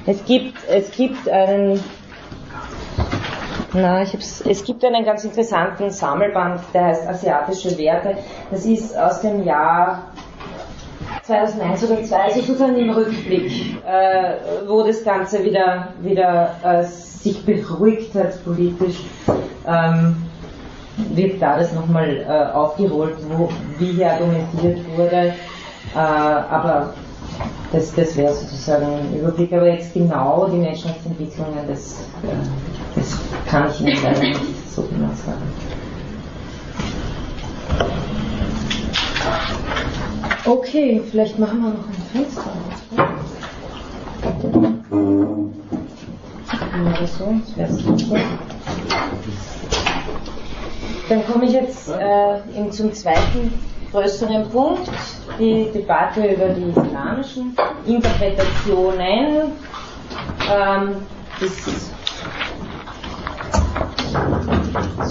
[0.05, 1.83] es gibt, es gibt einen,
[3.73, 8.17] na, ich hab's, es gibt einen ganz interessanten Sammelband, der heißt Asiatische Werte.
[8.51, 10.11] Das ist aus dem Jahr
[11.23, 13.51] 2001 oder 2002, also sozusagen im Rückblick,
[13.85, 14.35] äh,
[14.67, 18.97] wo das Ganze wieder, wieder äh, sich beruhigt hat politisch.
[19.65, 20.17] Ähm,
[20.97, 25.33] wird da das nochmal äh, aufgerollt, wo, wie hier argumentiert wurde.
[25.95, 26.93] Äh, aber
[27.71, 29.51] das, das wäre sozusagen ein Überblick.
[29.53, 35.09] Aber jetzt genau die Menschenrechtsentwicklungen, das, äh, das kann ich Ihnen leider nicht so genau
[35.25, 35.41] sagen.
[40.45, 42.51] Okay, vielleicht machen wir noch ein Fenster
[46.81, 48.19] Oder so, das wäre super.
[51.09, 53.53] Dann komme ich jetzt äh, zum zweiten
[53.91, 54.89] größeren Punkt,
[55.37, 59.51] die Debatte über die islamischen Interpretationen.
[60.51, 60.95] Ähm,
[61.39, 61.91] das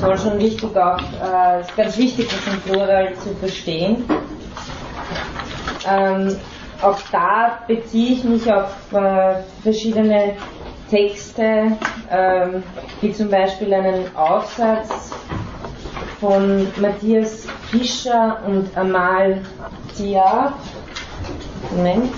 [0.00, 4.04] soll schon wichtig auch, äh, ist ganz wichtig, das im Plural zu verstehen.
[5.88, 6.36] Ähm,
[6.80, 10.34] auch da beziehe ich mich auf äh, verschiedene
[10.90, 11.76] Texte,
[12.10, 12.62] ähm,
[13.00, 15.12] wie zum Beispiel einen Aufsatz
[16.22, 19.40] von Matthias Fischer und Amal
[19.98, 20.54] Diab.
[21.74, 22.12] Moment.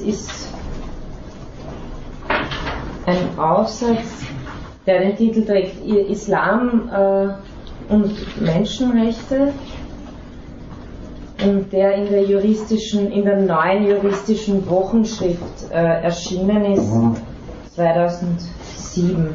[0.00, 0.48] Das ist
[3.04, 4.24] ein Aufsatz,
[4.86, 9.52] der den Titel trägt Islam äh, und Menschenrechte
[11.44, 16.90] und der in der juristischen, in der neuen juristischen Wochenschrift äh, erschienen ist
[17.74, 19.34] 2007.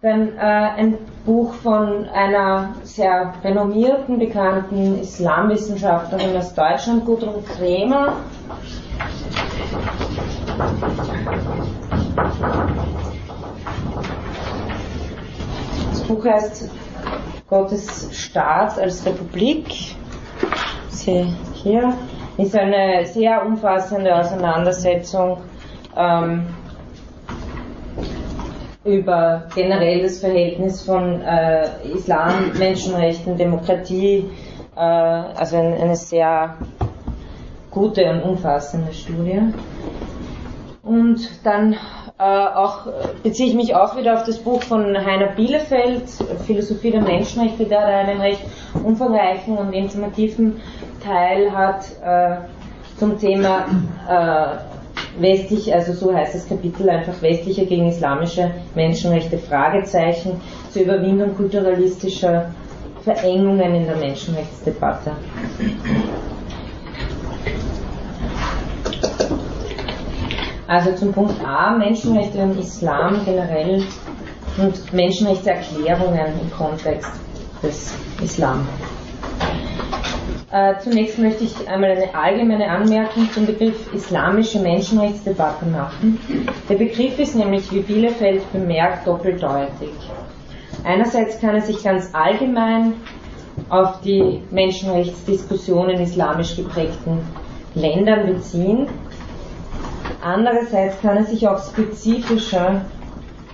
[0.00, 8.12] Dann äh, ein Buch von einer sehr renommierten, bekannten Islamwissenschaftlerin aus Deutschland, Gudrun Kremer.
[15.90, 16.70] Das Buch heißt
[17.48, 19.96] Gottes Staat als Republik.
[20.90, 21.92] Sie hier
[22.36, 25.38] ist eine sehr umfassende Auseinandersetzung
[25.96, 26.46] ähm,
[28.88, 34.30] über generell das Verhältnis von äh, Islam, Menschenrechten, Demokratie,
[34.76, 36.56] äh, also ein, eine sehr
[37.70, 39.40] gute und umfassende Studie.
[40.82, 41.74] Und dann
[42.18, 42.86] äh, auch
[43.22, 46.04] beziehe ich mich auch wieder auf das Buch von Heiner Bielefeld,
[46.46, 48.40] Philosophie der Menschenrechte, der da einen recht
[48.82, 50.60] umfangreichen und informativen
[51.04, 52.38] Teil hat äh,
[52.98, 53.66] zum Thema
[54.08, 54.77] äh,
[55.18, 60.40] westlich, also so heißt das Kapitel einfach westliche gegen islamische Menschenrechte Fragezeichen
[60.70, 62.50] zur Überwindung kulturalistischer
[63.02, 65.12] Verengungen in der Menschenrechtsdebatte.
[70.66, 73.82] Also zum Punkt A, Menschenrechte im Islam generell
[74.58, 77.10] und Menschenrechtserklärungen im Kontext
[77.62, 78.68] des Islam.
[80.50, 86.18] Äh, zunächst möchte ich einmal eine allgemeine Anmerkung zum Begriff islamische Menschenrechtsdebatte machen.
[86.68, 89.90] Der Begriff ist nämlich, wie Bielefeld bemerkt, doppeldeutig.
[90.84, 92.94] Einerseits kann er sich ganz allgemein
[93.68, 97.18] auf die Menschenrechtsdiskussionen in islamisch geprägten
[97.74, 98.86] Ländern beziehen.
[100.22, 102.86] Andererseits kann er sich auch spezifischer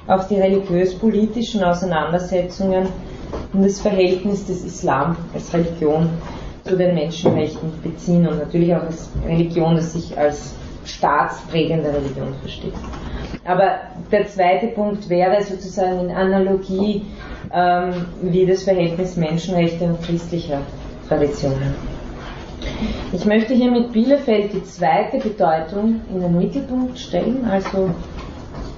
[0.07, 2.89] auf die religiös-politischen Auseinandersetzungen
[3.53, 6.11] und das Verhältnis des Islam als Religion
[6.65, 12.75] zu den Menschenrechten beziehen und natürlich auch als Religion, das sich als staatsprägende Religion versteht.
[13.45, 13.79] Aber
[14.11, 17.05] der zweite Punkt wäre sozusagen in Analogie
[17.53, 20.61] ähm, wie das Verhältnis Menschenrechte und christlicher
[21.09, 21.75] Traditionen.
[23.13, 27.91] Ich möchte hier mit Bielefeld die zweite Bedeutung in den Mittelpunkt stellen, also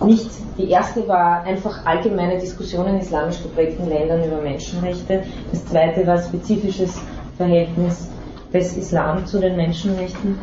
[0.05, 6.07] nicht die erste war einfach allgemeine Diskussionen in islamisch geprägten Ländern über Menschenrechte, das zweite
[6.07, 6.99] war spezifisches
[7.37, 8.09] Verhältnis
[8.53, 10.39] des Islam zu den Menschenrechten.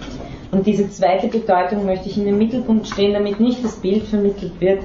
[0.52, 4.60] Und diese zweite Bedeutung möchte ich in den Mittelpunkt stellen, damit nicht das Bild vermittelt
[4.60, 4.84] wird,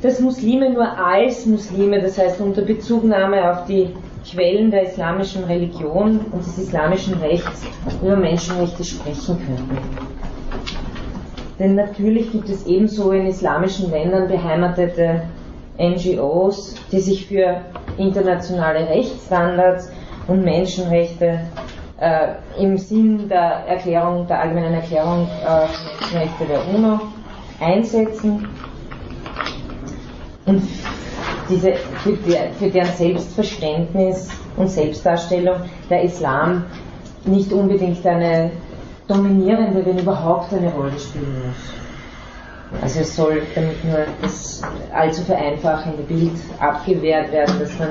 [0.00, 3.88] dass Muslime nur als Muslime, das heißt unter Bezugnahme auf die
[4.30, 7.62] Quellen der islamischen Religion und des islamischen Rechts
[8.02, 9.78] über Menschenrechte sprechen könnten.
[11.58, 15.22] Denn natürlich gibt es ebenso in islamischen Ländern beheimatete
[15.78, 17.60] NGOs, die sich für
[17.96, 19.90] internationale Rechtsstandards
[20.26, 21.40] und Menschenrechte
[22.00, 25.66] äh, im Sinn der Erklärung, der allgemeinen Erklärung äh,
[26.00, 27.00] Menschenrechte der UNO
[27.60, 28.48] einsetzen
[30.46, 30.62] und
[31.48, 35.56] diese, für, der, für deren Selbstverständnis und Selbstdarstellung
[35.90, 36.64] der Islam
[37.24, 38.50] nicht unbedingt eine
[39.06, 42.82] dominierende, wenn überhaupt eine Rolle spielen muss.
[42.82, 47.90] Also es soll damit nur das allzu vereinfachende Bild abgewehrt werden, dass man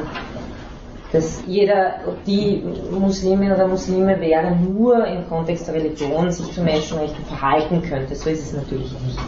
[1.14, 1.93] dass jeder,
[2.26, 8.16] die Muslimin oder Muslime wären, nur im Kontext der Religion sich zu Menschenrechten verhalten könnte.
[8.16, 9.20] So ist es natürlich nicht.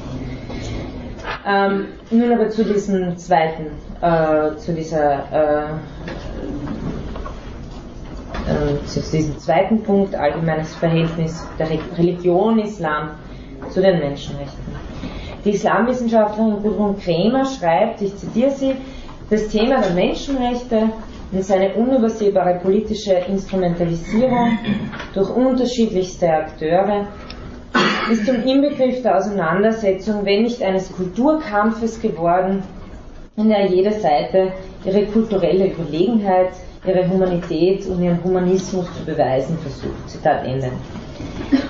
[1.47, 3.67] Ähm, nun aber zu diesem zweiten,
[4.01, 5.65] äh, zu dieser äh,
[8.45, 13.11] äh, zu diesem zweiten Punkt, allgemeines Verhältnis der Religion Islam
[13.69, 14.75] zu den Menschenrechten.
[15.43, 18.75] Die Islamwissenschaftlerin Gudrun Kremer schreibt, ich zitiere sie,
[19.29, 20.89] das Thema der Menschenrechte
[21.31, 24.57] und seine unübersehbare politische Instrumentalisierung
[25.13, 27.07] durch unterschiedlichste Akteure
[28.11, 32.63] ist zum Inbegriff der Auseinandersetzung, wenn nicht eines Kulturkampfes geworden,
[33.37, 34.53] in der jede Seite
[34.85, 36.51] ihre kulturelle Überlegenheit,
[36.85, 40.09] ihre Humanität und ihren Humanismus zu beweisen versucht.
[40.09, 40.71] Zitat Ende.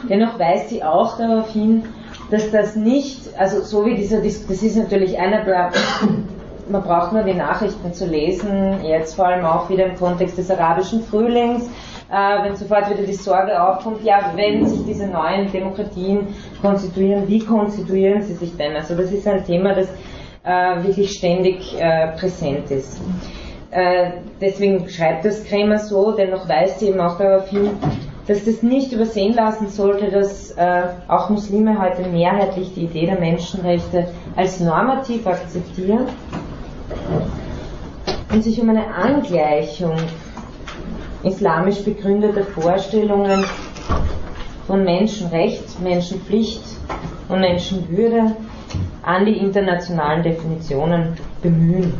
[0.10, 1.84] Dennoch weist sie auch darauf hin,
[2.30, 5.44] dass das nicht, also so wie dieser, das ist natürlich einer
[6.70, 10.50] man braucht nur die Nachrichten zu lesen, jetzt vor allem auch wieder im Kontext des
[10.50, 11.70] arabischen Frühlings,
[12.12, 16.28] äh, wenn sofort wieder die Sorge aufkommt, ja, wenn sich diese neuen Demokratien
[16.62, 18.76] konstituieren, wie konstituieren sie sich denn?
[18.76, 19.88] Also das ist ein Thema, das
[20.44, 23.02] äh, wirklich ständig äh, präsent ist.
[23.72, 27.72] Äh, deswegen schreibt das Krämer so, dennoch weist sie eben auch darauf hin,
[28.28, 33.20] dass das nicht übersehen lassen sollte, dass äh, auch Muslime heute mehrheitlich die Idee der
[33.20, 36.08] Menschenrechte als normativ akzeptieren
[38.32, 39.96] und sich um eine Angleichung
[41.24, 43.46] islamisch begründeter Vorstellungen
[44.68, 46.62] von Menschenrecht, Menschenpflicht
[47.30, 48.36] und Menschenwürde
[49.04, 51.94] an die internationalen Definitionen bemühen.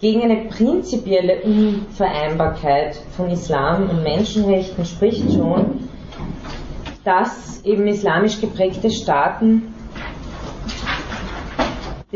[0.00, 5.88] Gegen eine prinzipielle Unvereinbarkeit von Islam und Menschenrechten spricht schon,
[7.04, 9.74] dass eben islamisch geprägte Staaten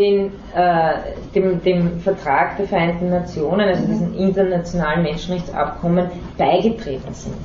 [0.01, 0.95] den, äh,
[1.35, 6.07] dem, dem Vertrag der Vereinten Nationen, also diesem internationalen Menschenrechtsabkommen,
[6.39, 7.37] beigetreten sind.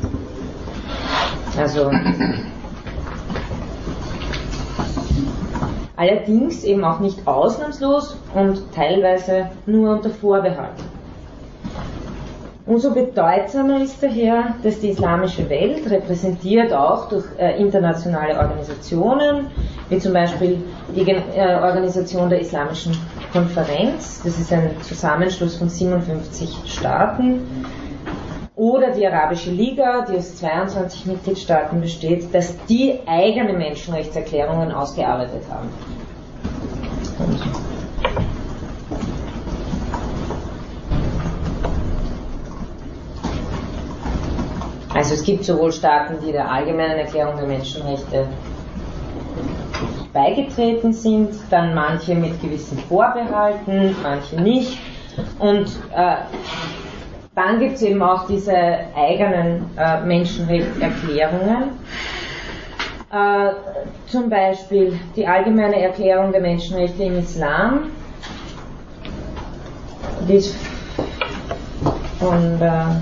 [1.58, 1.92] Also
[5.98, 10.72] allerdings eben auch nicht ausnahmslos und teilweise nur unter Vorbehalt.
[12.68, 19.52] Umso bedeutsamer ist daher, dass die islamische Welt, repräsentiert auch durch äh, internationale Organisationen,
[19.90, 20.64] wie zum Beispiel
[20.96, 22.98] die äh, Organisation der Islamischen
[23.32, 27.42] Konferenz, das ist ein Zusammenschluss von 57 Staaten,
[28.56, 35.70] oder die Arabische Liga, die aus 22 Mitgliedstaaten besteht, dass die eigene Menschenrechtserklärungen ausgearbeitet haben.
[45.26, 48.28] Gibt sowohl Staaten, die der allgemeinen Erklärung der Menschenrechte
[50.14, 54.78] beigetreten sind, dann manche mit gewissen Vorbehalten, manche nicht.
[55.40, 56.16] Und äh,
[57.36, 58.56] dann gibt es eben auch diese
[58.96, 61.64] eigenen äh, Menschenrechtserklärungen.
[63.12, 63.50] Äh,
[64.08, 67.92] zum Beispiel die Allgemeine Erklärung der Menschenrechte im Islam.
[70.28, 70.56] Die ist
[72.20, 73.02] von der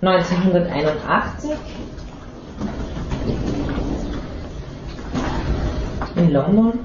[0.00, 1.50] 1981
[6.16, 6.78] in London.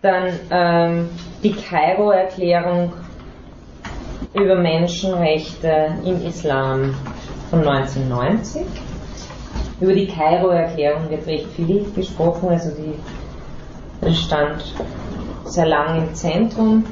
[0.00, 1.08] Dann ähm,
[1.42, 2.92] die Kairo-Erklärung
[4.34, 6.94] über Menschenrechte im Islam
[7.50, 8.62] von 1990.
[9.80, 14.74] Über die Kairo-Erklärung wird recht viel gesprochen, also die stand
[15.44, 16.84] sehr lang im Zentrum.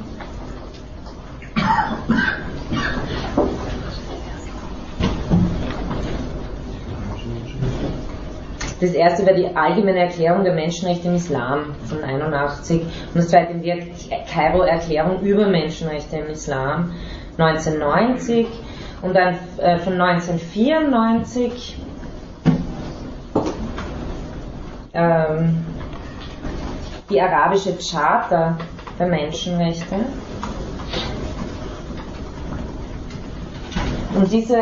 [8.79, 13.55] Das erste war die allgemeine Erklärung der Menschenrechte im Islam von 81 und das zweite
[13.55, 13.73] die
[14.33, 16.93] Kairo-Erklärung über Menschenrechte im Islam
[17.39, 18.47] 1990
[19.01, 21.79] und dann äh, von 1994
[24.93, 25.65] ähm,
[27.09, 28.59] die arabische Charta
[28.99, 29.97] der Menschenrechte.
[34.17, 34.57] Und diese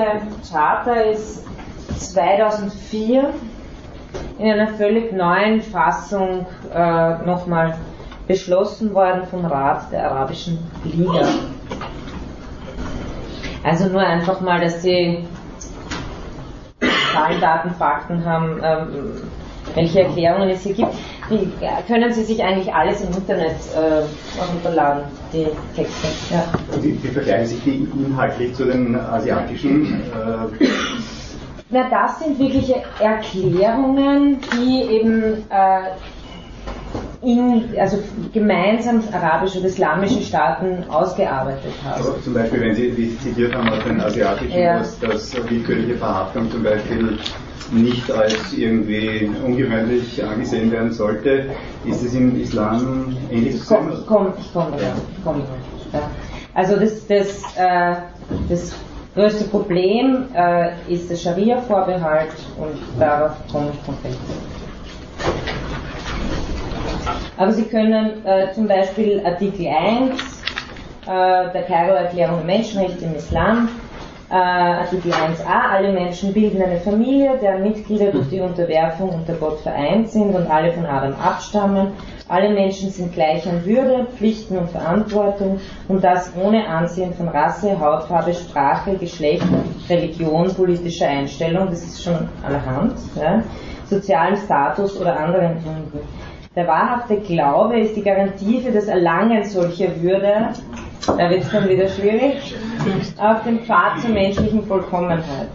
[0.51, 1.45] Charta ist
[1.99, 3.33] 2004
[4.39, 6.45] in einer völlig neuen Fassung
[6.75, 7.79] äh, nochmal
[8.27, 11.23] beschlossen worden vom Rat der Arabischen Liga.
[13.63, 15.25] Also nur einfach mal, dass Sie
[17.13, 19.23] Zahlen, Daten, Fakten haben, ähm,
[19.75, 20.93] welche Erklärungen es hier gibt.
[21.31, 21.49] Die
[21.87, 24.03] können Sie sich eigentlich alles im Internet äh,
[24.41, 26.09] runterladen, die Texte.
[26.31, 26.45] Ja.
[26.81, 30.67] Wie, wie vergleichen sich die inhaltlich zu den asiatischen äh,
[31.71, 35.91] na, das sind wirkliche Erklärungen, die eben äh,
[37.23, 37.99] in, also
[38.33, 42.05] gemeinsam arabische und islamische Staaten ausgearbeitet haben.
[42.05, 44.79] Aber zum Beispiel, wenn Sie, wie Sie zitiert haben aus den asiatischen, ja.
[44.79, 47.19] dass, dass willkürliche Verhaftung zum Beispiel
[47.75, 51.47] nicht als irgendwie ungewöhnlich angesehen werden sollte,
[51.85, 53.91] ist es im Islam ähnlich zu sehen?
[53.93, 54.95] Ich komme ich komm, ja.
[55.23, 55.43] komm,
[55.93, 56.11] ja.
[56.55, 57.97] Also das, das, äh,
[58.49, 58.73] das
[59.15, 64.17] größte Problem äh, ist der Scharia-Vorbehalt und darauf komme ich konkret.
[67.37, 70.13] Aber Sie können äh, zum Beispiel Artikel 1
[71.07, 73.69] äh, der Kairo-Erklärung der Menschenrechte im Islam,
[74.31, 79.61] äh, Artikel 1a, alle Menschen bilden eine Familie, deren Mitglieder durch die Unterwerfung unter Gott
[79.61, 81.89] vereint sind und alle von Adam abstammen.
[82.29, 87.79] Alle Menschen sind gleich an Würde, Pflichten und Verantwortung und das ohne Ansehen von Rasse,
[87.79, 89.45] Hautfarbe, Sprache, Geschlecht,
[89.91, 93.43] Religion, politischer Einstellung, das ist schon allerhand, ja,
[93.85, 96.01] sozialen Status oder anderen Gründen.
[96.57, 100.51] Der wahrhafte Glaube ist die Garantie für das Erlangen solcher Würde,
[101.07, 102.55] da wird es dann wieder schwierig,
[103.19, 105.49] auf dem Pfad zur menschlichen Vollkommenheit.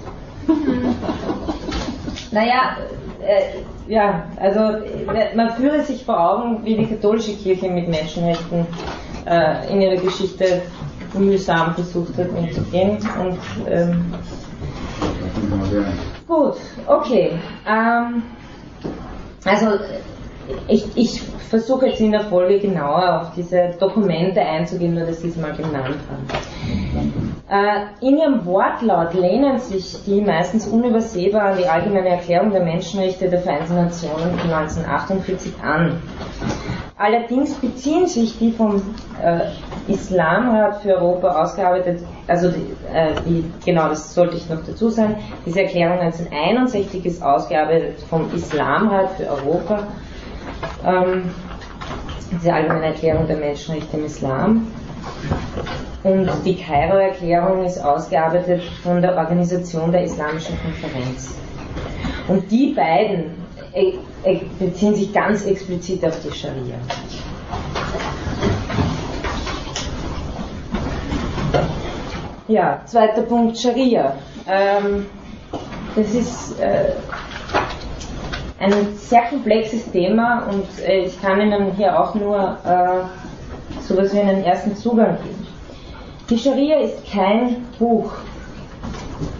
[2.32, 2.78] Naja,
[3.22, 8.68] äh, ja, also äh, man führe sich vor Augen, wie die katholische Kirche mit Menschenrechten
[9.26, 10.62] äh, in ihrer Geschichte
[11.14, 12.98] mühsam versucht hat umzugehen.
[13.20, 14.14] Und, ähm,
[16.28, 17.32] gut, okay.
[17.68, 18.24] Ähm,
[19.46, 19.68] also
[20.68, 25.30] ich, ich versuche jetzt in der Folge genauer auf diese Dokumente einzugehen, nur dass Sie
[25.30, 26.28] es mal genannt haben.
[27.50, 33.28] Äh, in ihrem Wortlaut lehnen sich die meistens unübersehbar an die Allgemeine Erklärung der Menschenrechte
[33.28, 36.00] der Vereinten Nationen von 1948 an.
[36.98, 38.82] Allerdings beziehen sich die vom
[39.24, 44.90] äh, Islamrat für Europa ausgearbeitet, also die, äh, die, genau das sollte ich noch dazu
[44.90, 49.88] sagen, diese Erklärung 1961 ist ausgearbeitet vom Islamrat für Europa
[50.86, 51.32] ähm,
[52.32, 54.68] diese allgemeine Erklärung der Menschenrechte im Islam.
[56.04, 61.36] Und die Kairo-Erklärung ist ausgearbeitet von der Organisation der Islamischen Konferenz.
[62.28, 63.32] Und die beiden
[63.74, 63.94] äh,
[64.24, 66.76] äh, beziehen sich ganz explizit auf die Scharia.
[72.48, 74.16] Ja, zweiter Punkt Scharia.
[74.48, 75.06] Ähm,
[75.96, 76.94] das ist äh,
[78.60, 84.20] ein sehr komplexes Thema und äh, ich kann Ihnen hier auch nur äh, sowas wie
[84.20, 85.48] einen ersten Zugang geben.
[86.30, 88.12] Die Scharia ist kein Buch.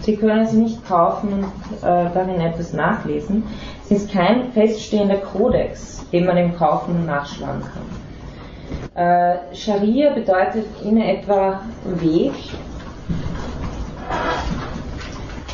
[0.00, 1.44] Sie können sie nicht kaufen und
[1.82, 3.44] äh, darin etwas nachlesen.
[3.84, 9.02] Es ist kein feststehender Kodex, den man im Kaufen nachschlagen kann.
[9.04, 12.32] Äh, Scharia bedeutet in etwa Weg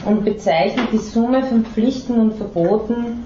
[0.06, 3.24] und bezeichnet die Summe von Pflichten und Verboten,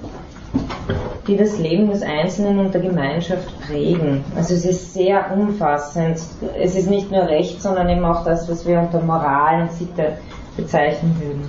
[1.27, 4.25] die das Leben des Einzelnen und der Gemeinschaft prägen.
[4.35, 6.21] Also es ist sehr umfassend.
[6.59, 10.19] Es ist nicht nur Recht, sondern eben auch das, was wir unter Moral und Sitte
[10.57, 11.43] bezeichnen würden.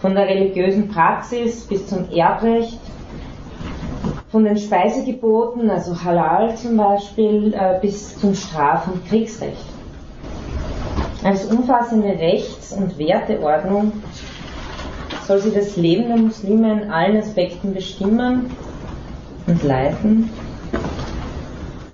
[0.00, 2.78] Von der religiösen Praxis bis zum Erbrecht,
[4.30, 9.64] von den Speisegeboten, also Halal zum Beispiel, äh, bis zum Straf- und Kriegsrecht.
[11.22, 13.92] Als umfassende Rechts- und Werteordnung
[15.26, 18.50] soll sie das Leben der Muslime in allen Aspekten bestimmen
[19.46, 20.30] und leiten.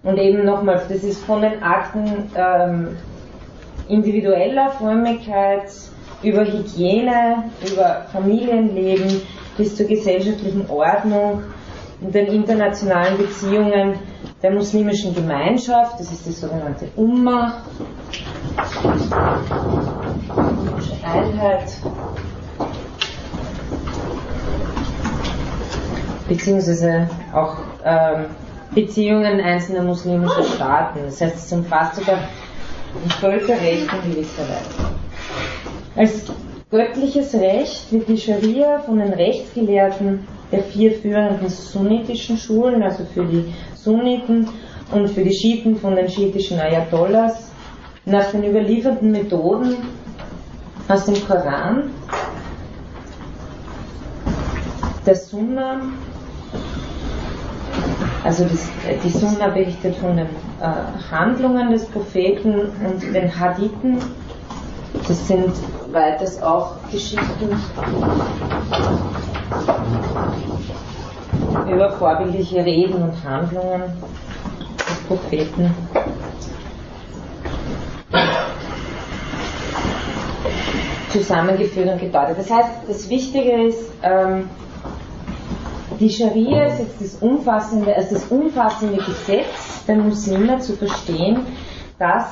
[0.03, 2.97] Und eben nochmals, das ist von den Akten ähm,
[3.89, 5.71] individueller Frömmigkeit
[6.23, 9.23] über Hygiene, über Familienleben
[9.57, 11.43] bis zur gesellschaftlichen Ordnung
[12.01, 13.95] und den internationalen Beziehungen
[14.43, 17.63] der muslimischen Gemeinschaft, das ist die sogenannte Umma,
[21.03, 21.73] Einheit,
[26.31, 28.27] beziehungsweise auch ähm,
[28.73, 31.01] Beziehungen einzelner muslimischer Staaten.
[31.05, 34.93] Das heißt, es umfasst sogar ein Völkerrecht in gewisser Weise.
[35.97, 36.33] Als
[36.71, 40.21] göttliches Recht wird die Scharia von den Rechtsgelehrten
[40.53, 44.49] der vier führenden sunnitischen Schulen, also für die Sunniten
[44.93, 47.51] und für die Schiiten von den schiitischen Ayatollahs,
[48.05, 49.77] nach den überlieferten Methoden
[50.89, 51.91] aus dem Koran,
[55.05, 55.81] der Sunna
[58.25, 58.69] also das,
[59.03, 62.55] die Sunna berichtet von den äh, Handlungen des Propheten
[62.85, 63.99] und den Hadithen.
[65.09, 65.53] Das sind
[65.93, 67.49] weiters auch Geschichten
[71.73, 73.83] über vorbildliche Reden und Handlungen
[74.77, 75.75] des Propheten.
[81.11, 82.39] zusammengeführt und gedeutet.
[82.39, 84.49] Das heißt, das Wichtige ist, ähm,
[86.01, 91.41] die Scharia ist jetzt das umfassende, also das umfassende Gesetz der Muslime zu verstehen,
[91.99, 92.25] das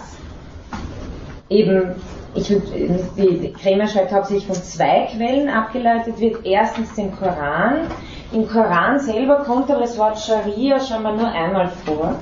[1.51, 1.95] eben,
[2.35, 6.45] ich die Krämer schreibt hauptsächlich von zwei Quellen abgeleitet wird.
[6.45, 7.89] Erstens den Koran.
[8.33, 12.17] Im Koran selber kommt aber das Wort Scharia schon mal nur einmal vor.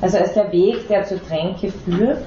[0.00, 2.22] Also als der Weg, der zur Tränke führt.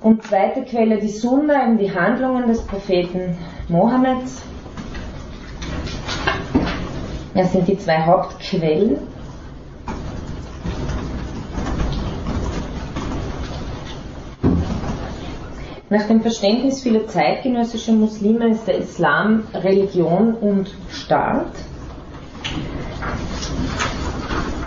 [0.00, 3.36] Und zweite Quelle die Sunna, eben die Handlungen des Propheten
[3.68, 4.22] Mohammed
[7.36, 8.98] das sind die zwei Hauptquellen.
[15.88, 21.52] Nach dem Verständnis vieler zeitgenössischer Muslime ist der Islam Religion und Staat.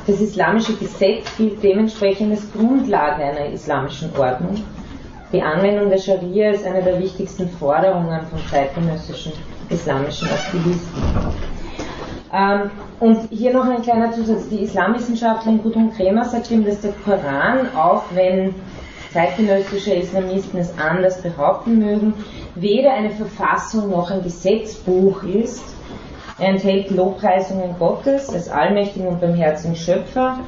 [0.07, 4.63] Das islamische Gesetz gilt dementsprechend als Grundlage einer islamischen Ordnung.
[5.34, 9.34] Die Anwendung der Scharia ist eine der wichtigsten Forderungen von zeitgenössischen
[9.70, 11.03] islamischen Aktivisten.
[12.34, 12.69] Ähm,
[12.99, 14.49] und hier noch ein kleiner Zusatz.
[14.49, 18.53] Die Islamwissenschaftlerin Gudrun Kremer sagt eben, dass der Koran, auch wenn
[19.11, 22.13] zeitgenössische Islamisten es anders behaupten mögen,
[22.55, 25.63] weder eine Verfassung noch ein Gesetzbuch ist,
[26.38, 30.39] er enthält Lobpreisungen Gottes als allmächtigen und barmherzigen Schöpfer,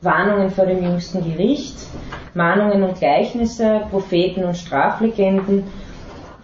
[0.00, 1.74] Warnungen vor dem jüngsten Gericht,
[2.32, 5.64] Mahnungen und Gleichnisse, Propheten und Straflegenden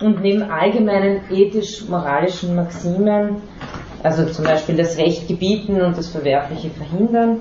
[0.00, 3.36] und neben allgemeinen ethisch-moralischen Maximen,
[4.02, 7.40] also zum Beispiel das Recht gebieten und das Verwerfliche verhindern,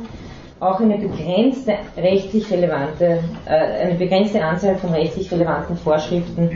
[0.59, 6.49] auch eine begrenzte rechtlich relevante, äh, eine begrenzte Anzahl von rechtlich relevanten Vorschriften,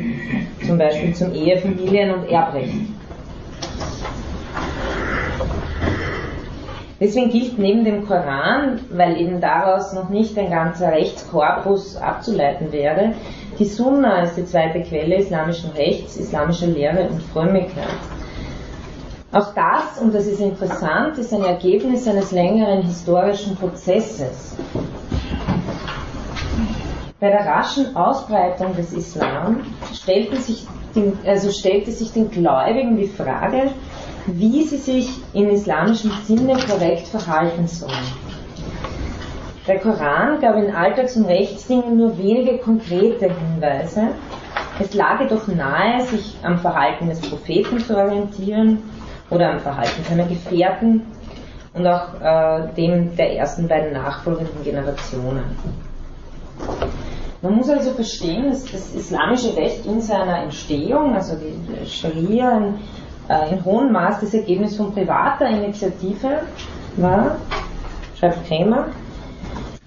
[0.65, 2.73] zum Beispiel zum Ehe, Familien- und Erbrecht.
[6.99, 13.13] Deswegen gilt neben dem Koran, weil eben daraus noch nicht ein ganzer Rechtskorpus abzuleiten wäre,
[13.59, 17.89] die Sunna als die zweite Quelle islamischen Rechts, islamischer Lehre und Frömmigkeit.
[19.35, 24.55] Auch das, und das ist interessant, ist ein Ergebnis eines längeren historischen Prozesses.
[27.19, 30.65] Bei der raschen Ausbreitung des Islam stellte sich,
[30.95, 33.71] den, also stellte sich den Gläubigen die Frage,
[34.27, 37.91] wie sie sich im islamischen Sinne korrekt verhalten sollen.
[39.67, 44.11] Der Koran gab in Alltags- und Rechtsdingen nur wenige konkrete Hinweise.
[44.79, 48.94] Es lag jedoch nahe, sich am Verhalten des Propheten zu orientieren
[49.29, 51.01] oder am Verhalten seiner Gefährten
[51.73, 55.57] und auch äh, dem der ersten beiden nachfolgenden Generationen.
[57.41, 62.79] Man muss also verstehen, dass das islamische Recht in seiner Entstehung, also die Scharia, ein
[63.27, 66.41] äh, in hohem Maß das Ergebnis von privater Initiative
[66.97, 67.37] war,
[68.17, 68.87] schreibt Krämer.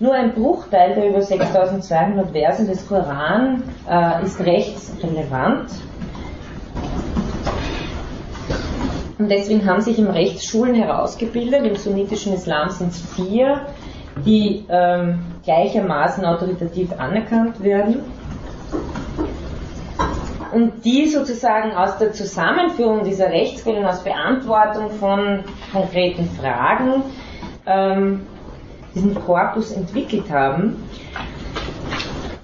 [0.00, 5.70] Nur ein Bruchteil der über 6200 Verse des Koran äh, ist rechtsrelevant.
[9.18, 13.66] Und deswegen haben sich im Rechtsschulen herausgebildet, im sunnitischen Islam sind es vier,
[14.24, 18.04] die ähm, gleichermaßen autoritativ anerkannt werden
[20.52, 27.02] und die sozusagen aus der Zusammenführung dieser Rechtsquellen, aus Beantwortung von konkreten Fragen
[27.66, 28.26] ähm,
[28.94, 30.82] diesen Korpus entwickelt haben.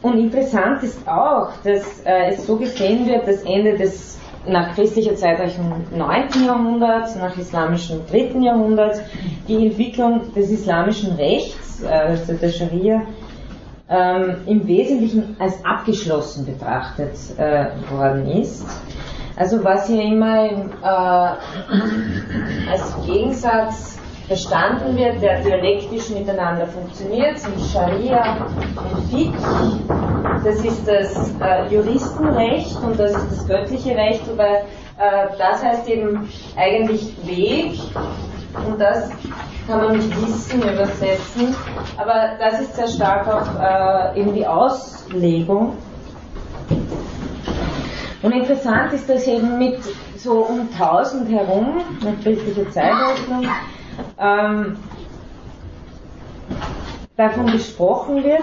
[0.02, 5.14] Und interessant ist auch, dass äh, es so gesehen wird, dass Ende des nach christlicher
[5.16, 6.44] Zeitrechnung 9.
[6.46, 8.40] Jahrhunderts, nach islamischem 3.
[8.40, 9.00] Jahrhunderts,
[9.48, 13.02] die Entwicklung des islamischen Rechts, äh, also der Scharia,
[13.88, 18.64] ähm, im Wesentlichen als abgeschlossen betrachtet äh, worden ist.
[19.36, 20.56] Also was hier immer äh,
[22.70, 23.98] als Gegensatz
[24.28, 28.46] verstanden wird, der dialektisch miteinander funktioniert, sind Scharia
[28.76, 29.34] und Fiqh.
[30.44, 34.64] Das ist das äh, Juristenrecht und das ist das göttliche Recht, wobei
[34.98, 37.78] äh, das heißt eben eigentlich Weg
[38.66, 39.10] und das
[39.66, 41.54] kann man mit Wissen übersetzen,
[41.96, 45.76] aber das ist sehr stark auch äh, eben die Auslegung.
[48.22, 49.80] Und interessant ist, dass eben mit
[50.16, 53.46] so um 1000 herum, mit christlicher Zeitrechnung,
[54.18, 54.76] ähm,
[57.16, 58.42] davon gesprochen wird,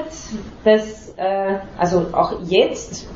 [0.64, 3.08] dass, äh, also auch jetzt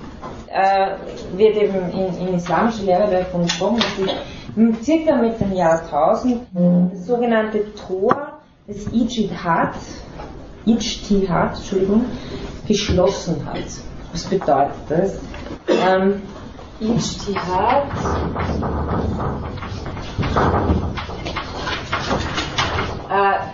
[0.48, 0.96] äh,
[1.38, 6.42] wird eben in, in islamischer Lehre davon gesprochen, dass sich circa mit dem Jahr 1000
[6.92, 9.76] das sogenannte Tor des Ijtihad,
[10.66, 12.06] Ijtihad, Entschuldigung,
[12.68, 13.64] geschlossen hat.
[14.12, 15.20] Was bedeutet das?
[15.68, 16.22] Ähm,
[16.80, 17.88] Ijtihad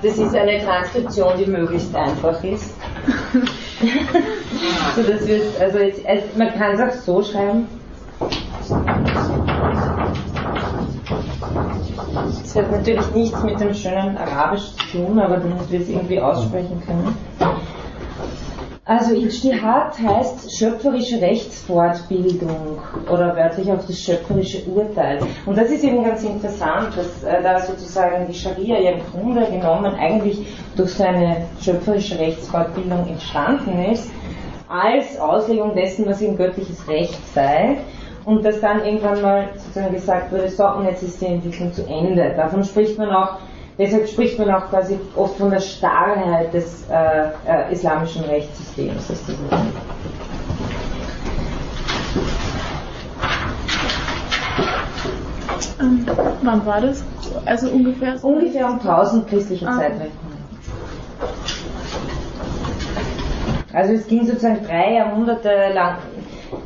[0.02, 2.72] das ist eine Transkription, die möglichst einfach ist.
[4.96, 7.68] so, das wird, also, jetzt, also man kann es auch so schreiben.
[12.44, 16.20] Es hat natürlich nichts mit dem schönen Arabisch zu tun, aber damit wir es irgendwie
[16.20, 17.18] aussprechen können.
[18.92, 22.78] Also Ijtihad heißt schöpferische Rechtsfortbildung
[23.10, 25.20] oder wörtlich auch das schöpferische Urteil.
[25.46, 29.46] Und das ist eben ganz interessant, dass äh, da sozusagen die Scharia ja im Grunde
[29.50, 34.12] genommen eigentlich durch seine schöpferische Rechtsfortbildung entstanden ist,
[34.68, 37.78] als Auslegung dessen, was eben göttliches Recht sei
[38.26, 41.88] und dass dann irgendwann mal sozusagen gesagt wurde, so, und jetzt ist die Entwicklung zu
[41.88, 42.34] Ende.
[42.36, 43.38] Davon spricht man auch,
[43.82, 49.74] Deshalb spricht man auch quasi oft von der Starrheit des äh, äh, islamischen Rechtssystems sozusagen.
[55.80, 56.06] Ähm,
[56.44, 57.04] wann war das?
[57.48, 58.20] Also ungefähr?
[58.20, 59.80] So ungefähr um 1000 christliche ah.
[59.80, 60.32] Zeitrechnung.
[63.74, 65.98] Also es ging sozusagen drei Jahrhunderte lang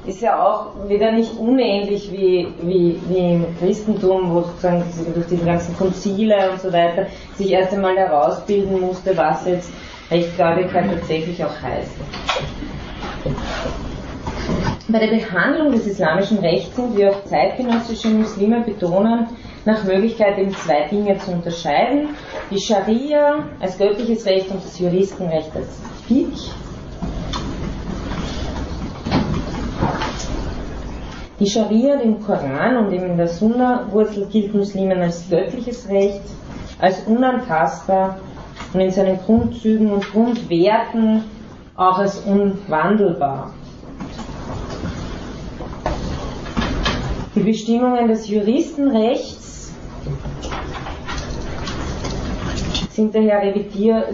[0.08, 4.84] ist ja auch wieder nicht unähnlich wie, wie, wie im Christentum, wo sozusagen
[5.14, 9.72] durch diese ganzen Konzile und so weiter sich erst einmal herausbilden musste, was jetzt
[10.12, 11.92] Rechtgläubigkeit tatsächlich auch heißt.
[14.88, 19.28] Bei der Behandlung des islamischen Rechts sind wie auch zeitgenössische Muslime betonen,
[19.66, 22.10] nach Möglichkeit eben zwei Dinge zu unterscheiden.
[22.52, 26.52] Die Scharia als göttliches Recht und das Juristenrecht als Fiqh.
[31.38, 36.22] Die Scharia im Koran und eben in der Sunna-Wurzel gilt Muslimen als göttliches Recht,
[36.80, 38.20] als unantastbar
[38.74, 41.26] und in seinen Grundzügen und Grundwerten
[41.76, 43.54] auch als unwandelbar.
[47.36, 49.74] Die Bestimmungen des Juristenrechts
[52.92, 54.06] sind daher revidier,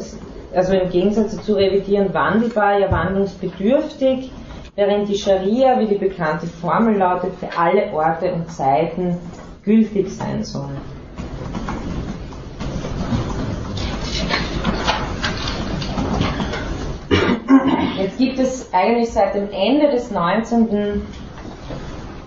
[0.55, 4.31] also im Gegensatz zu revidieren wandelbar, ja wandlungsbedürftig,
[4.75, 9.17] während die Scharia, wie die bekannte Formel lautet, für alle Orte und Zeiten
[9.63, 10.69] gültig sein soll.
[17.97, 21.01] Jetzt gibt es eigentlich seit dem Ende des 19.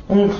[0.08, 0.30] und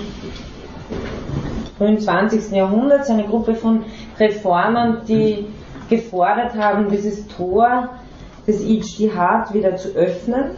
[1.76, 2.52] frühen 20.
[2.52, 3.84] Jahrhunderts eine Gruppe von
[4.20, 5.46] Reformern, die
[5.88, 7.88] gefordert haben, dieses Tor
[8.46, 10.56] des Ijtihad wieder zu öffnen,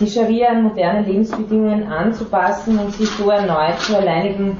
[0.00, 4.56] die Scharia an moderne Lebensbedingungen anzupassen und sie so erneut zur alleinigen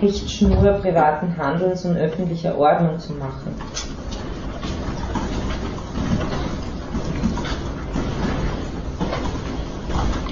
[0.00, 3.54] Richtschnur privaten Handelns und öffentlicher Ordnung zu machen.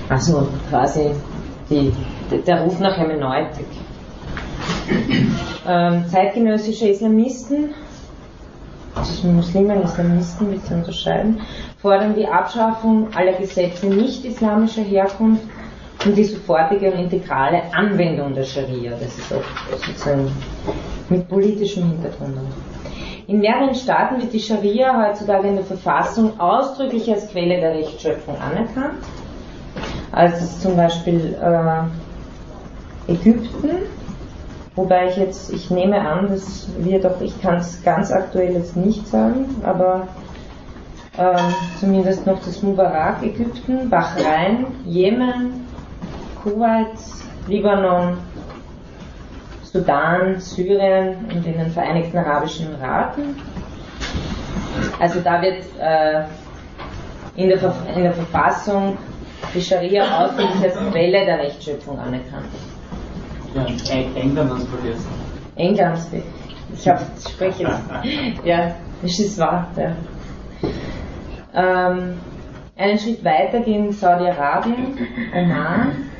[0.08, 1.10] Also quasi
[1.68, 1.92] die,
[2.46, 3.66] der Ruf nach Hermeneutik.
[5.68, 7.74] Ähm, zeitgenössische Islamisten,
[9.02, 11.40] zwischen Muslimen und Islamisten bitte unterscheiden,
[11.86, 15.44] fordern die Abschaffung aller Gesetze nicht-islamischer Herkunft
[16.04, 18.90] und die sofortige und integrale Anwendung der Scharia.
[18.90, 20.32] Das ist auch sozusagen
[21.08, 22.38] mit politischem Hintergrund.
[23.28, 28.34] In mehreren Staaten wird die Scharia heutzutage in der Verfassung ausdrücklich als Quelle der Rechtsschöpfung
[28.40, 29.04] anerkannt
[30.10, 33.70] als zum Beispiel äh, Ägypten,
[34.74, 38.76] wobei ich jetzt, ich nehme an, dass wir doch, ich kann es ganz aktuell jetzt
[38.76, 40.08] nicht sagen, aber
[41.16, 41.36] äh,
[41.80, 45.66] zumindest noch das Mubarak Ägypten, Bahrain, Jemen,
[46.42, 46.98] Kuwait,
[47.46, 48.18] Libanon,
[49.62, 53.36] Sudan, Syrien und in den Vereinigten Arabischen Emiraten.
[55.00, 56.24] Also da wird äh,
[57.36, 57.58] in, der
[57.94, 58.96] in der Verfassung
[59.54, 62.46] die Scharia ausdrücklich als Quelle der Rechtsschöpfung anerkannt.
[63.54, 63.64] Ja,
[64.20, 65.06] England hast du vergessen.
[65.56, 65.98] England,
[66.74, 68.44] ich hab, spreche jetzt.
[68.44, 69.68] ja, das ist wahr.
[69.76, 69.92] Ja.
[71.56, 72.18] Ähm,
[72.76, 74.98] einen Schritt weiter gehen Saudi-Arabien,
[75.34, 76.10] Oman,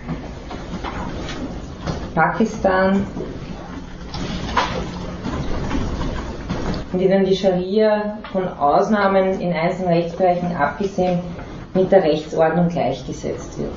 [2.14, 3.07] Pakistan,
[6.95, 11.20] in denen die Scharia von Ausnahmen in einzelnen Rechtsbereichen abgesehen
[11.74, 13.72] mit der Rechtsordnung gleichgesetzt wird.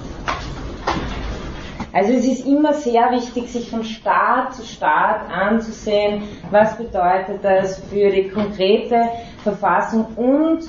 [1.91, 7.79] Also es ist immer sehr wichtig, sich von Staat zu Staat anzusehen, was bedeutet das
[7.89, 9.09] für die konkrete
[9.43, 10.61] Verfassung und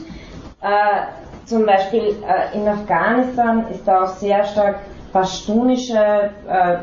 [0.62, 4.80] äh, zum Beispiel äh, in Afghanistan ist da auch sehr stark
[5.12, 6.76] pashtunische äh,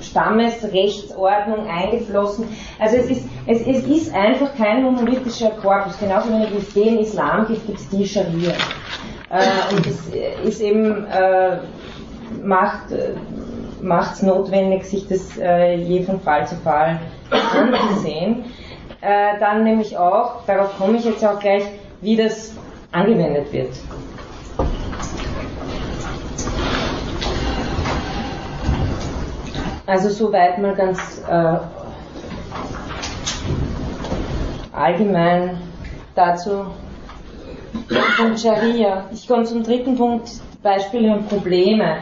[0.00, 2.48] Stammesrechtsordnung eingeflossen.
[2.78, 5.98] Also es ist, es, es ist einfach kein monolithischer Korpus.
[5.98, 8.52] Genauso wie es den Islam gibt, gibt es die Scharia.
[9.30, 10.08] Äh, und das
[10.44, 11.58] ist eben, äh,
[12.42, 13.14] macht äh,
[14.12, 18.44] es notwendig, sich das äh, je von Fall zu Fall anzusehen.
[19.00, 21.64] Äh, dann nämlich auch, darauf komme ich jetzt auch gleich,
[22.00, 22.54] wie das
[22.92, 23.74] angewendet wird.
[29.86, 31.56] Also soweit mal ganz äh,
[34.72, 35.58] allgemein
[36.14, 36.66] dazu,
[38.16, 39.04] Punkt Scharia.
[39.12, 40.30] Ich komme zum dritten Punkt,
[40.62, 41.96] Beispiele und Probleme,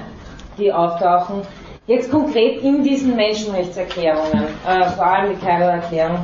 [0.58, 1.42] die auftauchen.
[1.86, 6.18] Jetzt konkret in diesen Menschenrechtserklärungen, äh, vor allem die Kairoer Erklärung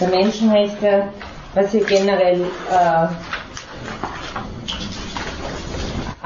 [0.00, 1.04] der Menschenrechte,
[1.54, 3.06] was hier generell äh,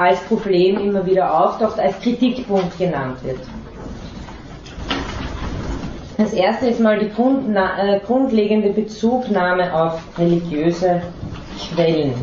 [0.01, 3.41] als Problem immer wieder auftaucht, als Kritikpunkt genannt wird.
[6.17, 11.03] Das erste ist mal die äh, grundlegende Bezugnahme auf religiöse
[11.75, 12.15] Quellen.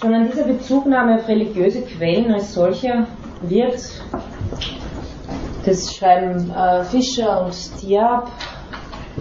[0.00, 3.06] Schon an dieser Bezugnahme auf religiöse Quellen als solche
[3.42, 3.78] wird,
[5.64, 8.30] das schreiben äh, Fischer und Diab,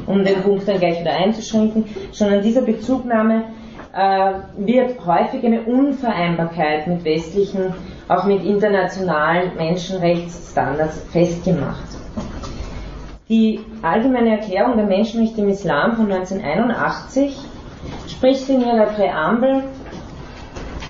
[0.07, 3.43] um den Punkt dann gleich wieder einzuschränken, schon an dieser Bezugnahme
[3.93, 7.73] wird häufig eine Unvereinbarkeit mit westlichen,
[8.07, 11.83] auch mit internationalen Menschenrechtsstandards festgemacht.
[13.27, 17.37] Die Allgemeine Erklärung der Menschenrechte im Islam von 1981
[18.07, 19.63] spricht in ihrer Präambel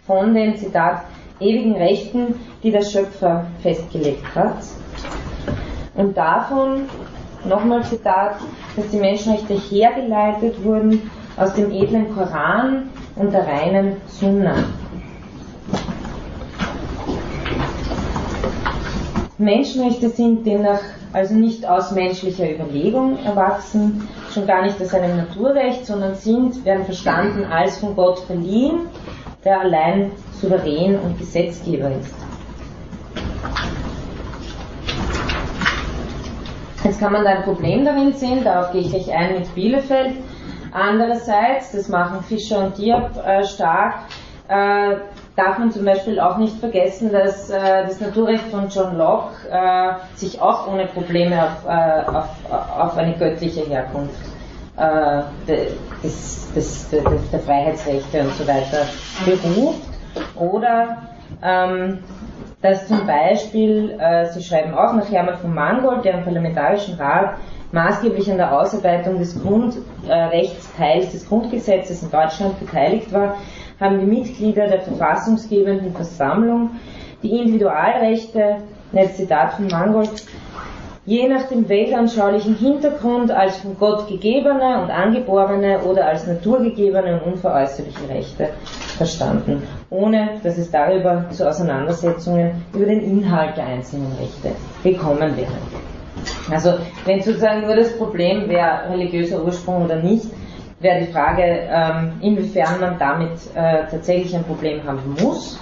[0.05, 1.03] von den, Zitat,
[1.39, 4.57] ewigen Rechten, die der Schöpfer festgelegt hat.
[5.95, 6.89] Und davon,
[7.45, 8.35] nochmal Zitat,
[8.75, 11.09] dass die Menschenrechte hergeleitet wurden
[11.41, 14.53] aus dem edlen Koran und der reinen Sunna.
[19.39, 20.81] Menschenrechte sind demnach
[21.13, 26.85] also nicht aus menschlicher Überlegung erwachsen, schon gar nicht aus einem Naturrecht, sondern sind, werden
[26.85, 28.81] verstanden als von Gott verliehen,
[29.43, 32.13] der allein souverän und Gesetzgeber ist.
[36.83, 40.13] Jetzt kann man da ein Problem darin sehen, darauf gehe ich gleich ein mit Bielefeld.
[40.71, 43.95] Andererseits, das machen Fischer und Diab äh, stark,
[44.47, 44.95] äh,
[45.35, 49.93] darf man zum Beispiel auch nicht vergessen, dass äh, das Naturrecht von John Locke äh,
[50.15, 52.29] sich auch ohne Probleme auf, äh, auf,
[52.77, 54.15] auf eine göttliche Herkunft
[54.77, 58.85] äh, des, des, des, der Freiheitsrechte und so weiter
[59.25, 59.87] beruft.
[60.35, 60.97] Oder
[61.43, 61.99] ähm,
[62.61, 63.97] dass zum Beispiel,
[64.33, 67.37] Sie schreiben auch nach Hermann von Mangold, der im Parlamentarischen Rat
[67.71, 73.37] maßgeblich an der Ausarbeitung des Grundrechtsteils des Grundgesetzes in Deutschland beteiligt war,
[73.79, 76.71] haben die Mitglieder der verfassungsgebenden Versammlung
[77.23, 78.57] die Individualrechte,
[78.93, 80.25] ein Zitat von Mangold,
[81.05, 87.33] je nach dem weltanschaulichen Hintergrund als von Gott gegebene und angeborene oder als naturgegebene und
[87.33, 88.49] unveräußerliche Rechte
[88.97, 94.51] verstanden, ohne dass es darüber zu Auseinandersetzungen über den Inhalt der einzelnen Rechte
[94.83, 95.80] gekommen wäre.
[96.51, 96.73] Also
[97.05, 100.25] wenn sozusagen nur das Problem wäre religiöser Ursprung oder nicht,
[100.79, 105.59] wäre die Frage, ähm, inwiefern man damit äh, tatsächlich ein Problem haben muss.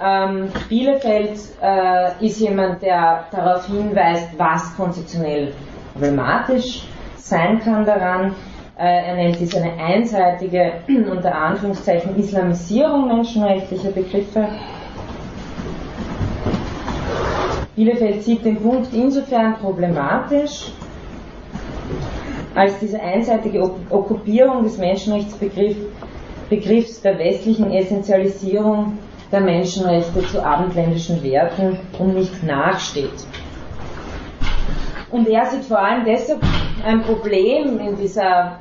[0.00, 5.52] Ähm, Bielefeld äh, ist jemand, der darauf hinweist, was konzeptionell
[5.92, 8.34] problematisch sein kann daran.
[8.78, 10.74] Äh, er nennt dies eine einseitige,
[11.10, 14.48] unter Anführungszeichen, Islamisierung menschenrechtlicher Begriffe.
[17.78, 20.72] Bielefeld sieht den Punkt insofern problematisch,
[22.56, 28.98] als diese einseitige Okkupierung des Menschenrechtsbegriffs der westlichen Essentialisierung
[29.30, 33.24] der Menschenrechte zu abendländischen Werten und nicht nachsteht.
[35.12, 36.42] Und er sieht vor allem deshalb
[36.84, 38.58] ein Problem in dieser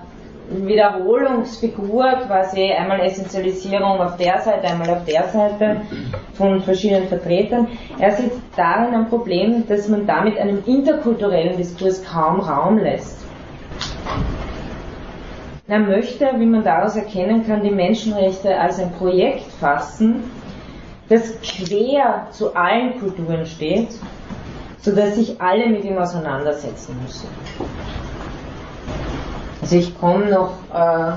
[0.49, 5.81] Wiederholungsfigur, quasi einmal Essentialisierung auf der Seite, einmal auf der Seite
[6.33, 7.67] von verschiedenen Vertretern.
[7.99, 13.25] Er sieht darin ein Problem, dass man damit einem interkulturellen Diskurs kaum Raum lässt.
[15.67, 20.23] Er möchte, wie man daraus erkennen kann, die Menschenrechte als ein Projekt fassen,
[21.09, 23.89] das quer zu allen Kulturen steht,
[24.79, 27.27] sodass sich alle mit ihm auseinandersetzen müssen.
[29.61, 31.13] Also ich komme noch äh,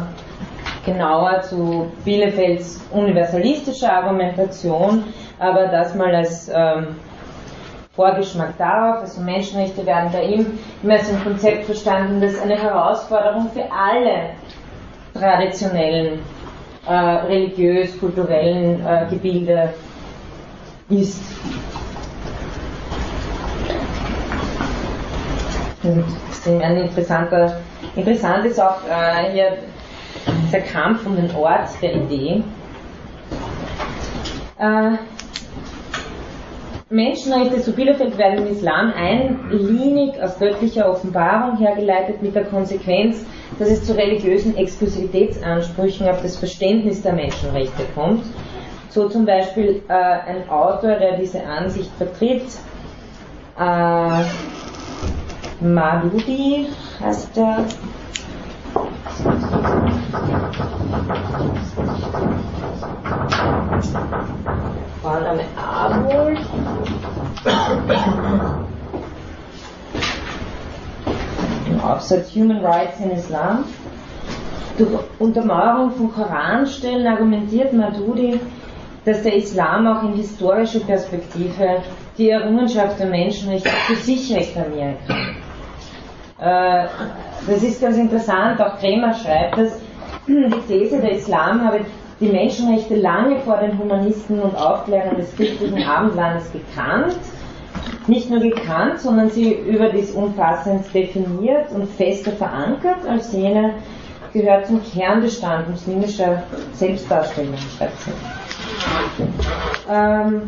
[0.85, 5.05] genauer zu Bielefelds universalistischer Argumentation,
[5.39, 6.97] aber das mal als ähm,
[7.95, 9.03] Vorgeschmack darauf.
[9.03, 14.31] Also Menschenrechte werden bei ihm immer als ein Konzept verstanden, das eine Herausforderung für alle
[15.13, 16.21] traditionellen
[16.89, 19.75] äh, religiös-kulturellen äh, Gebilde
[20.89, 21.23] ist.
[25.83, 26.05] Und
[26.63, 27.61] ein interessanter,
[28.01, 29.59] interessant ist auch äh, hier
[30.53, 32.43] der Kampf um den Ort der Idee.
[34.59, 34.97] Äh,
[36.93, 43.25] Menschenrechte zu Bielefeld werden im Islam einlinig aus göttlicher Offenbarung hergeleitet mit der Konsequenz,
[43.61, 48.25] dass es zu religiösen Exklusivitätsansprüchen auf das Verständnis der Menschenrechte kommt.
[48.89, 52.43] So zum Beispiel äh, ein Autor, der diese Ansicht vertritt,
[53.57, 54.25] äh,
[55.61, 56.69] Madudi
[57.01, 57.65] heißt der.
[65.03, 66.39] Vorname Abul.
[71.67, 73.65] Im Aufsatz Human Rights in Islam.
[74.79, 78.41] Durch Untermauerung von Koranstellen argumentiert Madudi,
[79.05, 81.83] dass der Islam auch in historischer Perspektive
[82.17, 85.40] die Errungenschaft der Menschenrechte für sich reklamieren kann.
[86.41, 86.87] Äh,
[87.47, 89.81] das ist ganz interessant, auch Kremer schreibt das,
[90.27, 91.81] die These, der Islam habe
[92.21, 97.17] die Menschenrechte lange vor den Humanisten und Aufklärern des christlichen Abendlandes gekannt.
[98.07, 103.75] Nicht nur gekannt, sondern sie überdies umfassend definiert und fester verankert als jene,
[104.33, 108.11] gehört zum Kernbestand muslimischer Selbstdarstellung, schreibt sie.
[109.91, 110.43] Ähm,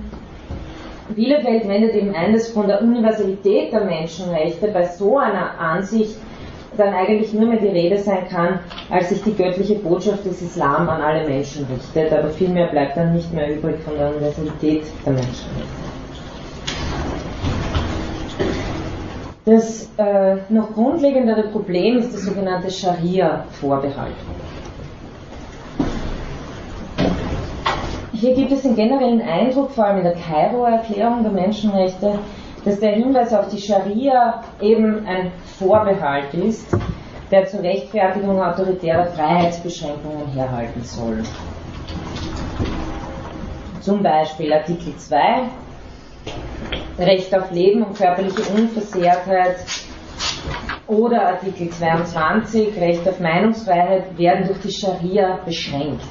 [1.15, 6.17] Bielefeld wendet eben ein, dass von der Universalität der Menschenrechte bei so einer Ansicht
[6.77, 8.61] dann eigentlich nur mehr die Rede sein kann,
[8.91, 13.15] als sich die göttliche Botschaft des Islam an alle Menschen richtet, aber vielmehr bleibt dann
[13.15, 15.83] nicht mehr übrig von der Universalität der Menschenrechte.
[19.45, 24.15] Das äh, noch grundlegendere Problem ist das sogenannte Scharia-Vorbehalt.
[28.23, 32.21] Hier gibt es den generellen Eindruck, vor allem in der Kairo-Erklärung der Menschenrechte,
[32.65, 36.69] dass der Hinweis auf die Scharia eben ein Vorbehalt ist,
[37.33, 41.25] der zur Rechtfertigung autoritärer Freiheitsbeschränkungen herhalten soll.
[43.81, 45.19] Zum Beispiel Artikel 2,
[47.01, 49.57] Recht auf Leben und körperliche Unversehrtheit
[50.87, 56.05] oder Artikel 22, Recht auf Meinungsfreiheit, werden durch die Scharia beschränkt.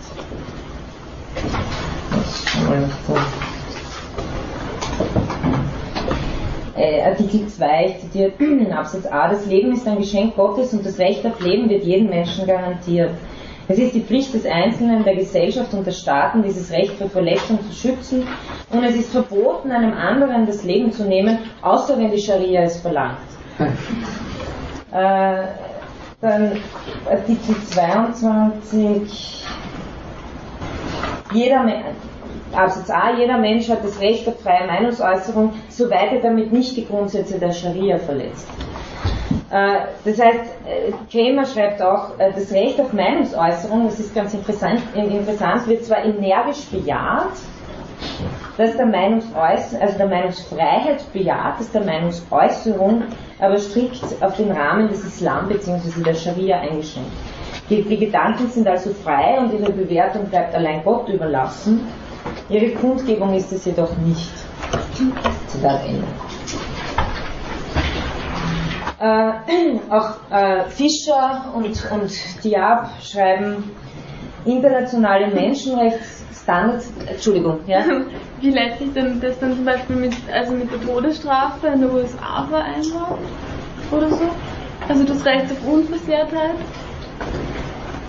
[6.75, 10.85] Äh, Artikel 2, ich zitiere in Absatz A, das Leben ist ein Geschenk Gottes und
[10.85, 13.11] das Recht auf Leben wird jedem Menschen garantiert.
[13.67, 17.59] Es ist die Pflicht des Einzelnen, der Gesellschaft und der Staaten, dieses Recht vor Verletzung
[17.69, 18.27] zu schützen
[18.69, 22.81] und es ist verboten, einem anderen das Leben zu nehmen, außer wenn die Scharia es
[22.81, 23.19] verlangt.
[24.91, 25.43] äh,
[26.19, 26.51] dann
[27.09, 29.45] Artikel 22.
[31.33, 31.63] Jeder,
[32.53, 36.85] Absatz A, jeder Mensch hat das Recht auf freie Meinungsäußerung, soweit er damit nicht die
[36.85, 38.47] Grundsätze der Scharia verletzt.
[39.49, 44.33] Äh, das heißt, äh, Kramer schreibt auch, äh, das Recht auf Meinungsäußerung, das ist ganz
[44.33, 47.33] interessant, interessant wird zwar energisch bejaht,
[48.57, 53.03] dass der also der Meinungsfreiheit bejaht, dass der Meinungsäußerung
[53.39, 56.01] aber strikt auf den Rahmen des Islam bzw.
[56.03, 57.11] der Scharia eingeschränkt.
[57.69, 61.87] Die, die Gedanken sind also frei und ihre Bewertung bleibt allein Gott überlassen.
[62.49, 64.31] Ihre Kundgebung ist es jedoch nicht.
[65.47, 66.07] Zitat Ende.
[68.99, 73.63] Äh, auch äh, Fischer und, und Diab schreiben
[74.45, 77.83] internationale Menschenrechtsstandards, Entschuldigung, ja?
[78.41, 81.91] Wie lässt sich denn das dann zum Beispiel mit, also mit der Todesstrafe in den
[81.91, 83.19] USA vereinbaren?
[83.91, 84.29] Oder so?
[84.87, 86.55] Also das Recht auf Unversehrtheit?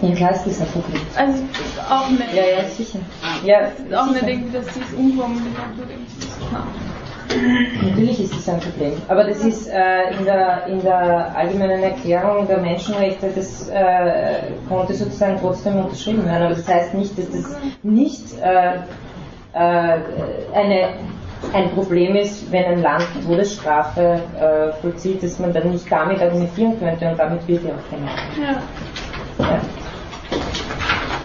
[0.02, 1.00] Ja, klar ist das ein Problem.
[1.16, 1.44] Also
[1.88, 2.34] auch nicht.
[2.34, 2.98] Ja, ja, sicher.
[3.44, 4.26] Ja, auch sicher.
[4.26, 5.88] nicht irgendwie, dass sie es wird.
[7.82, 8.92] Natürlich ist das ein Problem.
[9.08, 14.94] Aber das ist äh, in, der, in der allgemeinen Erklärung der Menschenrechte, das äh, konnte
[14.94, 16.46] sozusagen trotzdem unterschrieben werden.
[16.46, 18.74] Aber das heißt nicht, dass das nicht äh,
[19.54, 19.98] äh
[20.52, 20.88] eine,
[21.52, 26.78] ein Problem ist, wenn ein Land Todesstrafe äh, vollzieht, dass man dann nicht damit argumentieren
[26.78, 28.22] könnte und damit wird ja auch gemacht.
[28.40, 29.60] Ja.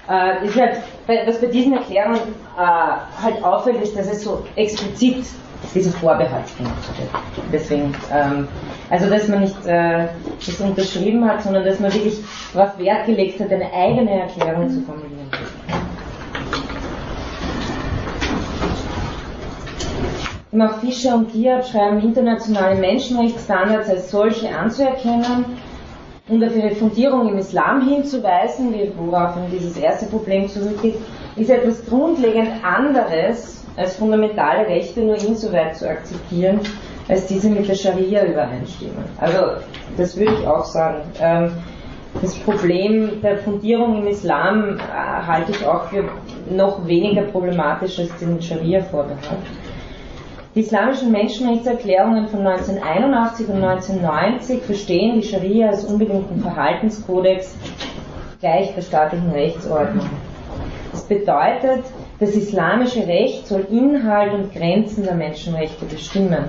[0.10, 0.78] Äh, ist halt,
[1.26, 2.22] was bei diesen Erklärungen
[2.58, 5.26] äh, halt auffällt, ist, dass es so explizit
[5.76, 7.10] dieser Vorbehalt gemacht wird.
[7.52, 8.48] Deswegen, ähm,
[8.90, 10.08] also dass man nicht äh,
[10.46, 12.20] das unterschrieben hat, sondern dass man wirklich
[12.54, 15.28] darauf Wert gelegt hat, eine eigene Erklärung zu formulieren.
[20.60, 25.46] Auch Fischer und Diab schreiben internationale Menschenrechtsstandards als solche anzuerkennen
[26.30, 30.96] und auf ihre Fundierung im Islam hinzuweisen, worauf dieses erste Problem zurückgeht,
[31.36, 36.60] ist etwas grundlegend anderes als fundamentale Rechte nur insoweit zu akzeptieren,
[37.08, 39.06] als diese mit der Scharia übereinstimmen.
[39.20, 39.62] Also
[39.96, 41.04] das würde ich auch sagen.
[41.22, 41.52] Ähm,
[42.22, 44.82] das Problem der Fundierung im Islam äh,
[45.28, 46.06] halte ich auch für
[46.50, 49.22] noch weniger problematisch als den Scharia-Vorbehalt.
[50.58, 57.56] Die islamischen Menschenrechtserklärungen von 1981 und 1990 verstehen die Scharia als unbedingten Verhaltenskodex
[58.40, 60.10] gleich der staatlichen Rechtsordnung.
[60.92, 61.86] Das bedeutet,
[62.20, 66.46] das islamische Recht soll Inhalt und Grenzen der Menschenrechte bestimmen.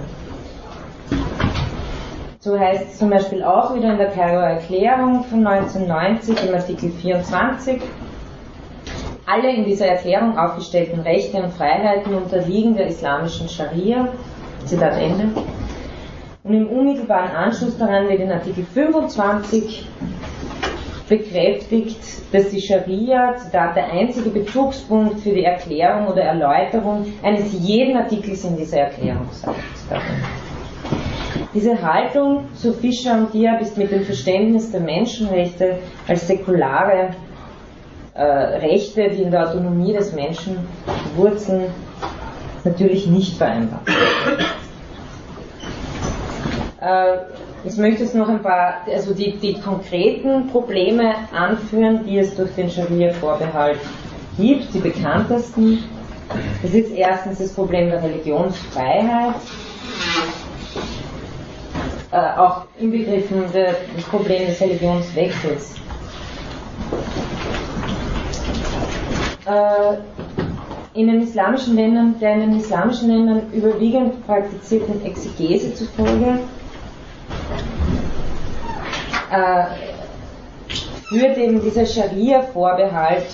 [2.40, 6.90] So heißt es zum Beispiel auch wieder in der Kairoer Erklärung von 1990 im Artikel
[6.92, 7.82] 24.
[9.30, 14.08] Alle in dieser Erklärung aufgestellten Rechte und Freiheiten unterliegen der islamischen Scharia.
[14.64, 15.28] Zitat Ende.
[16.44, 19.86] Und im unmittelbaren Anschluss daran wird in Artikel 25
[21.10, 21.98] bekräftigt,
[22.32, 28.44] dass die Scharia, Zitat, der einzige Bezugspunkt für die Erklärung oder Erläuterung eines jeden Artikels
[28.44, 29.52] in dieser Erklärung sei.
[31.52, 37.10] Diese Haltung, so Fischer und Diab, ist mit dem Verständnis der Menschenrechte als säkulare
[38.18, 40.58] äh, Rechte, die in der Autonomie des Menschen
[41.14, 41.70] wurzeln,
[42.64, 43.80] natürlich nicht vereinbar.
[46.80, 47.18] Äh,
[47.64, 52.54] ich möchte jetzt noch ein paar, also die, die konkreten Probleme anführen, die es durch
[52.54, 53.80] den Scharia-Vorbehalt
[54.36, 55.84] gibt, die bekanntesten.
[56.62, 59.34] Das ist erstens das Problem der Religionsfreiheit,
[62.12, 65.74] äh, auch inbegriffen das Problem des Religionswechsels.
[70.94, 76.40] In den islamischen Ländern, der in den islamischen Ländern überwiegend praktizierten Exegese zufolge,
[79.30, 79.64] äh,
[81.08, 83.26] führt eben dieser Scharia-Vorbehalt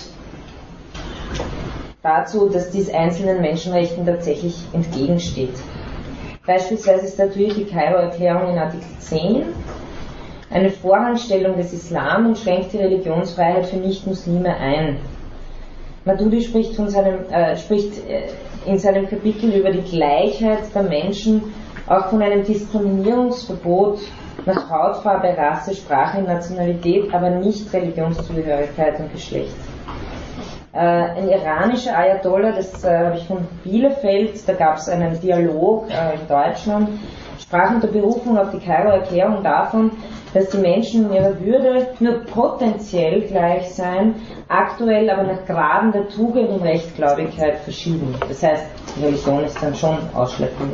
[2.01, 5.55] dazu, dass dies einzelnen Menschenrechten tatsächlich entgegensteht.
[6.45, 9.43] Beispielsweise statuiert die Kairo-Erklärung in Artikel 10
[10.51, 14.99] eine Vorrangstellung des Islam und schränkt die Religionsfreiheit für Nichtmuslime ein.
[16.05, 18.27] Madudi spricht, von seinem, äh, spricht äh,
[18.65, 21.53] in seinem Kapitel über die Gleichheit der Menschen
[21.87, 23.99] auch von einem Diskriminierungsverbot
[24.45, 29.55] nach Hautfarbe, Rasse, Sprache, Nationalität, aber nicht Religionszugehörigkeit und Geschlecht.
[30.73, 35.87] Äh, ein iranischer Ayatollah, das äh, habe ich von Bielefeld, da gab es einen Dialog
[35.89, 36.89] äh, in Deutschland,
[37.39, 39.91] sprach unter Berufung auf die Kairo-Erklärung davon,
[40.35, 44.15] dass die Menschen in ihrer Würde nur potenziell gleich seien,
[44.49, 48.13] aktuell aber nach Graden der Tugend und Rechtgläubigkeit verschieden.
[48.27, 48.65] Das heißt,
[48.95, 50.73] die Religion ist dann schon ausschlaggebend.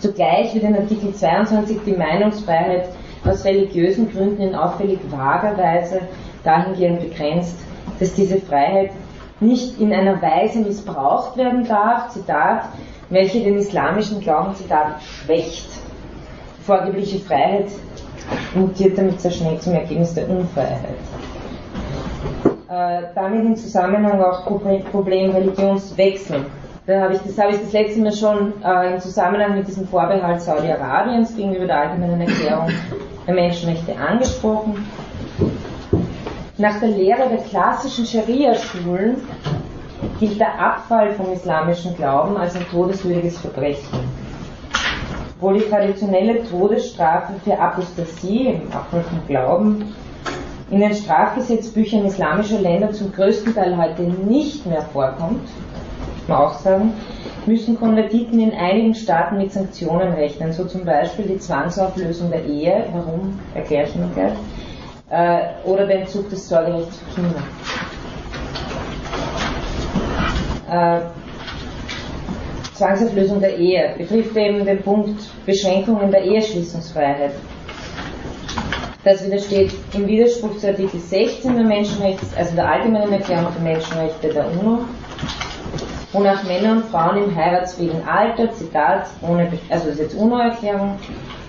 [0.00, 2.88] Zugleich wird in Artikel 22 die Meinungsfreiheit
[3.26, 6.00] aus religiösen Gründen in auffällig vager Weise
[6.44, 7.58] dahingehend begrenzt,
[8.00, 8.92] dass diese Freiheit
[9.40, 12.70] nicht in einer Weise missbraucht werden darf, Zitat,
[13.10, 15.81] welche den islamischen Glauben, Zitat, schwächt.
[16.64, 17.66] Vorgebliche Freiheit
[18.54, 20.96] mutiert damit sehr schnell zum Ergebnis der Unfreiheit.
[22.68, 26.46] Äh, damit im Zusammenhang auch Problem Religionswechsel.
[26.86, 29.86] Da habe ich, das habe ich das letzte Mal schon äh, im Zusammenhang mit diesem
[29.86, 32.68] Vorbehalt Saudi-Arabiens gegenüber der Allgemeinen Erklärung
[33.26, 34.86] der Menschenrechte angesprochen.
[36.58, 39.16] Nach der Lehre der klassischen Scharia-Schulen
[40.18, 44.21] gilt der Abfall vom islamischen Glauben als ein todeswürdiges Verbrechen.
[45.42, 49.92] Obwohl die traditionelle Todesstrafe für Apostasie, im vom Glauben,
[50.70, 56.54] in den Strafgesetzbüchern islamischer Länder zum größten Teil heute nicht mehr vorkommt, muss man auch
[56.60, 56.92] sagen,
[57.44, 62.84] müssen Konvertiten in einigen Staaten mit Sanktionen rechnen, so zum Beispiel die Zwangsauflösung der Ehe,
[62.92, 63.40] warum?
[63.56, 64.34] Erkläre ich Ihnen gleich,
[65.10, 67.42] äh, oder der Entzug des Sorgerechts für Kinder.
[72.74, 77.32] Zwangsauflösung der Ehe betrifft eben den Punkt Beschränkungen der Eheschließungsfreiheit.
[79.04, 84.28] Das widersteht im Widerspruch zu Artikel 16 der Menschenrechts, also der Allgemeinen Erklärung der Menschenrechte
[84.28, 84.84] der UNO,
[86.12, 90.98] wonach Männer und Frauen im heiratsfähigen Alter, Zitat, ohne, also das ist jetzt UNO-Erklärung,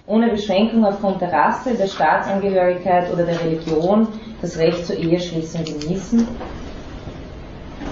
[0.07, 4.07] ohne Beschränkung aufgrund der Rasse, der Staatsangehörigkeit oder der Religion
[4.41, 6.27] das Recht zur Eheschließung genießen.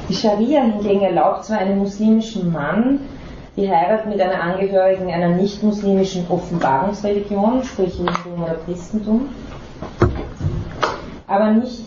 [0.10, 3.00] Die Scharia hingegen erlaubt zwar einem muslimischen Mann
[3.62, 9.30] die Heirat mit einer Angehörigen einer nicht-muslimischen Offenbarungsreligion, sprich Judentum oder Christentum,
[11.28, 11.84] aber nicht,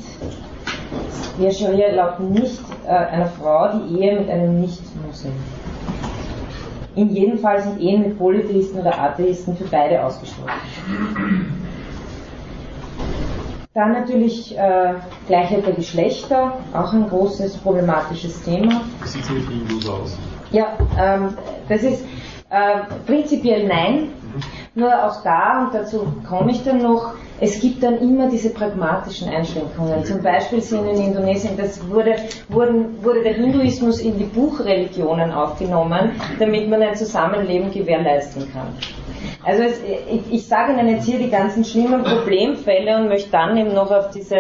[1.36, 5.32] die Scharia erlaubt nicht äh, einer Frau die Ehe mit einem Nicht-Muslim.
[6.94, 10.52] In jedem Fall sind Ehen mit Polytheisten oder Atheisten für beide ausgeschlossen.
[13.74, 14.94] Dann natürlich äh,
[15.26, 18.82] Gleichheit der Geschlechter, auch ein großes problematisches Thema.
[19.02, 20.16] Wie sieht mit Hindus aus?
[20.55, 21.36] Ja, ähm,
[21.68, 22.05] das ist
[22.48, 24.10] äh, prinzipiell nein.
[24.76, 29.28] Nur auch da, und dazu komme ich dann noch, es gibt dann immer diese pragmatischen
[29.28, 30.05] Einschränkungen.
[30.05, 32.14] Zum Beispiel sind in Indonesien, das wurde,
[32.48, 38.68] wurden, wurde der Hinduismus in die Buchreligionen aufgenommen, damit man ein Zusammenleben gewährleisten kann.
[39.44, 43.56] Also es, ich, ich sage Ihnen jetzt hier die ganzen schlimmen Problemfälle und möchte dann
[43.56, 44.36] eben noch auf diese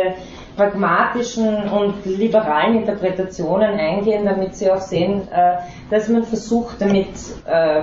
[0.56, 5.56] pragmatischen und liberalen Interpretationen eingehen, damit Sie auch sehen, äh,
[5.90, 7.08] dass man versucht, damit
[7.46, 7.82] äh,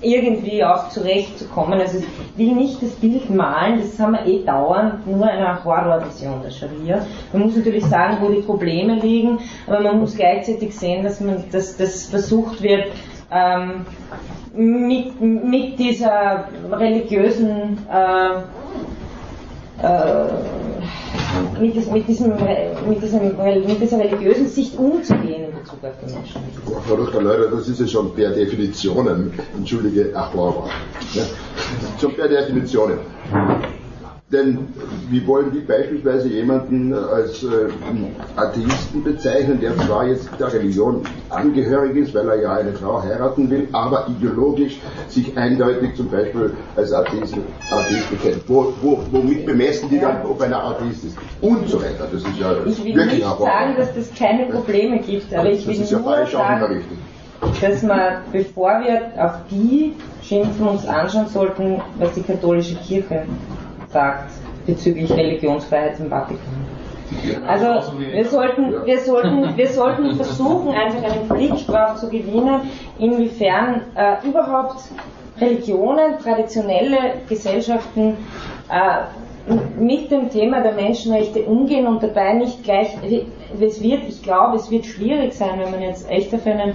[0.00, 1.80] irgendwie auch zurechtzukommen.
[1.80, 6.42] Also ich will nicht das Bild malen, das haben wir eh dauernd, nur eine Horrorvision
[6.42, 7.06] der Scharia.
[7.32, 11.44] Man muss natürlich sagen, wo die Probleme liegen, aber man muss gleichzeitig sehen, dass man,
[11.52, 12.86] dass das versucht wird,
[13.30, 13.84] ähm,
[14.54, 18.38] mit, mit dieser religiösen äh,
[19.82, 20.28] äh,
[21.60, 22.30] mit, diesem, mit, diesem,
[22.88, 26.40] mit, dieser religiösen Sicht umzugehen in Bezug auf die Menschen.
[26.86, 27.22] Frau Dr.
[27.22, 30.68] Leurer, das ist ja schon per Definition, entschuldige, Achlauber.
[31.14, 31.22] Ja,
[32.00, 32.92] schon per Definition
[34.30, 34.58] denn
[35.08, 37.68] wie wollen die beispielsweise jemanden als äh,
[38.36, 43.48] Atheisten bezeichnen, der zwar jetzt der Religion angehörig ist, weil er ja eine Frau heiraten
[43.48, 47.36] will, aber ideologisch sich eindeutig zum Beispiel als Atheist,
[47.70, 48.42] Atheist bekennt.
[48.46, 51.16] Wo, wo, womit bemessen die dann, ob einer Atheist ist?
[51.40, 52.06] Und so weiter.
[52.12, 55.66] Das ist ja Ich will wirklich nicht sagen, dass das keine Probleme gibt, aber ich
[55.66, 56.82] will ja nur sagen,
[57.62, 63.22] dass man, bevor wir auf die schimpfen, uns anschauen sollten, was die katholische Kirche
[63.90, 64.30] sagt
[64.66, 66.66] bezüglich Religionsfreiheit im Vatikan.
[67.46, 72.60] Also wir sollten, wir sollten, wir sollten versuchen, einfach einen Blick drauf zu gewinnen,
[72.98, 74.82] inwiefern äh, überhaupt
[75.40, 78.16] Religionen, traditionelle Gesellschaften
[78.68, 82.88] äh, mit dem Thema der Menschenrechte umgehen und dabei nicht gleich,
[83.58, 86.74] es wird, ich glaube, es wird schwierig sein, wenn man jetzt echt auf einen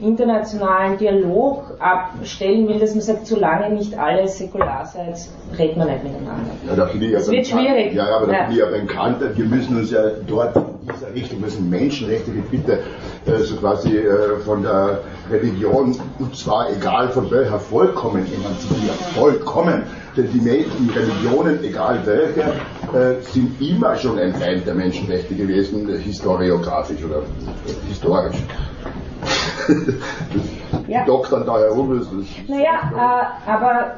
[0.00, 5.16] internationalen Dialog abstellen will, dass man sagt, solange nicht alle säkular seid,
[5.58, 6.50] redet man nicht miteinander.
[6.68, 7.94] Ja, da ich Das wird schwierig.
[7.94, 8.42] Ja, aber da Ja.
[8.44, 10.62] bin ich ja beim Kant, wir müssen uns ja dort in
[10.92, 12.80] dieser Richtung, das sind Menschenrechte, die bitte
[13.26, 15.00] äh, so quasi äh, von der
[15.30, 18.96] Religion, und zwar egal von welcher, vollkommen emanzipieren.
[19.16, 19.82] Vollkommen.
[20.16, 22.40] Denn die, Me- die Religionen, egal welche,
[22.96, 27.22] äh, sind immer schon ein Feind der Menschenrechte gewesen, historiografisch oder
[27.88, 28.36] historisch.
[30.88, 31.00] Ja.
[31.02, 32.90] Die doktern da herum, das ist Naja,
[33.46, 33.92] äh, aber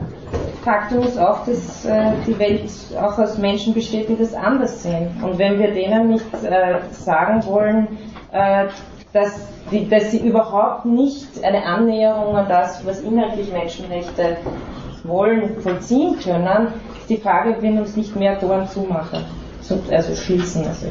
[0.62, 2.70] Faktum ist auch, dass äh, die Welt
[3.00, 5.08] auch aus Menschen besteht, die das anders sehen.
[5.22, 7.88] Und wenn wir denen nicht äh, sagen wollen,
[8.30, 8.66] äh,
[9.12, 14.36] dass, die, dass sie überhaupt nicht eine Annäherung an das, was inhaltlich Menschenrechte
[15.02, 16.68] wollen, vollziehen können,
[17.00, 19.24] ist die Frage, ob wir uns nicht mehr Toren zumachen.
[19.60, 20.64] So- Also schließen.
[20.66, 20.86] Also.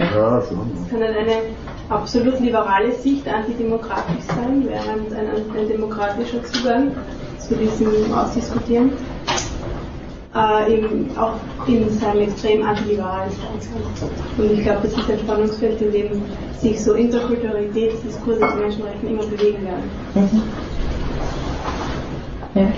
[0.00, 0.70] ja, schon.
[0.90, 1.32] kann dann eine
[1.88, 6.92] absolut liberale Sicht antidemokratisch sein, während ein, ein demokratischer Zugang
[7.38, 8.92] zu diesem Ausdiskutieren
[10.34, 11.34] äh, eben auch
[11.66, 13.70] in seinem extrem antiliberal sein
[14.36, 14.44] kann.
[14.44, 16.22] Und ich glaube, das ist ein Spannungsfeld, in dem
[16.60, 19.90] sich so Interkulturalitätsdiskurse zu Menschenrechten immer bewegen werden.
[20.14, 20.42] Mhm.
[22.54, 22.68] Ja.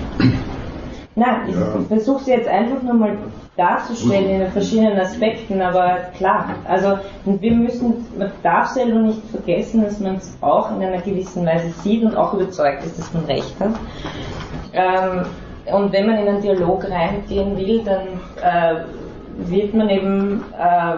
[1.17, 1.81] Nein, ich Ja.
[1.89, 3.17] versuche sie jetzt einfach nur mal
[3.57, 9.83] darzustellen in den verschiedenen Aspekten, aber klar, also wir müssen, man darf selber nicht vergessen,
[9.83, 13.25] dass man es auch in einer gewissen Weise sieht und auch überzeugt ist, dass man
[13.25, 13.75] recht hat.
[14.73, 15.27] Ähm,
[15.73, 18.07] und wenn man in einen Dialog reingehen will, dann
[18.41, 18.85] äh,
[19.49, 20.97] wird man eben äh,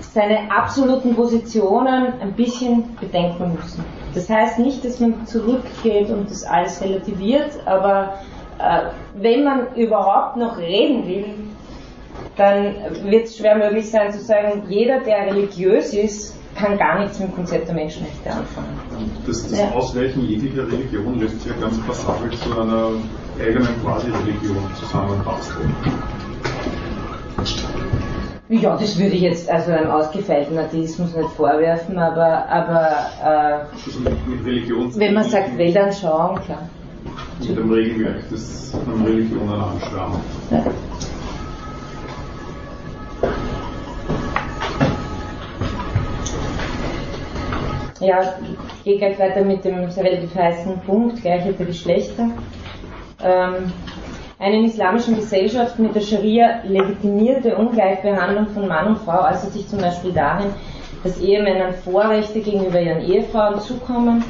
[0.00, 3.84] seine absoluten Positionen ein bisschen bedenken müssen.
[4.14, 8.14] Das heißt nicht, dass man zurückgeht und das alles relativiert, aber
[9.14, 11.34] wenn man überhaupt noch reden will,
[12.36, 12.74] dann
[13.04, 17.28] wird es schwer möglich sein zu sagen, jeder, der religiös ist, kann gar nichts mit
[17.28, 18.80] dem Konzept der Menschenrechte anfangen.
[19.26, 19.70] Das, das Ja.
[19.72, 22.90] Ausweichen jeglicher Religion lässt sich ja ganz passabel zu einer
[23.38, 25.74] eigenen Quasi-Religion zusammenbasteln.
[28.48, 32.96] Ja, das würde ich jetzt also einem ausgefeilten Atheismus nicht vorwerfen, aber, aber
[33.84, 36.68] Also äh, wenn man sagt Weltanschauung, klar.
[37.40, 40.20] Mit dem Regelwerk des an Religionen anschwärmen.
[40.50, 40.64] Ja.
[48.00, 48.20] Ja,
[48.76, 52.28] ich gehe gleich weiter mit dem relativ heißen Punkt, Gleichheit der Geschlechter.
[53.24, 53.72] Ähm,
[54.38, 59.66] eine in islamischen Gesellschaft mit der Scharia legitimierte Ungleichbehandlung von Mann und Frau äußert sich
[59.66, 60.48] zum Beispiel darin,
[61.02, 64.22] dass Ehemännern Vorrechte gegenüber ihren Ehefrauen zukommen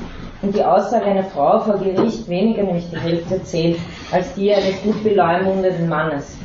[0.43, 3.79] und die Aussage einer Frau vor Gericht weniger, nämlich die Hälfte zählt,
[4.13, 6.37] als die eines gut beleumundeten Mannes.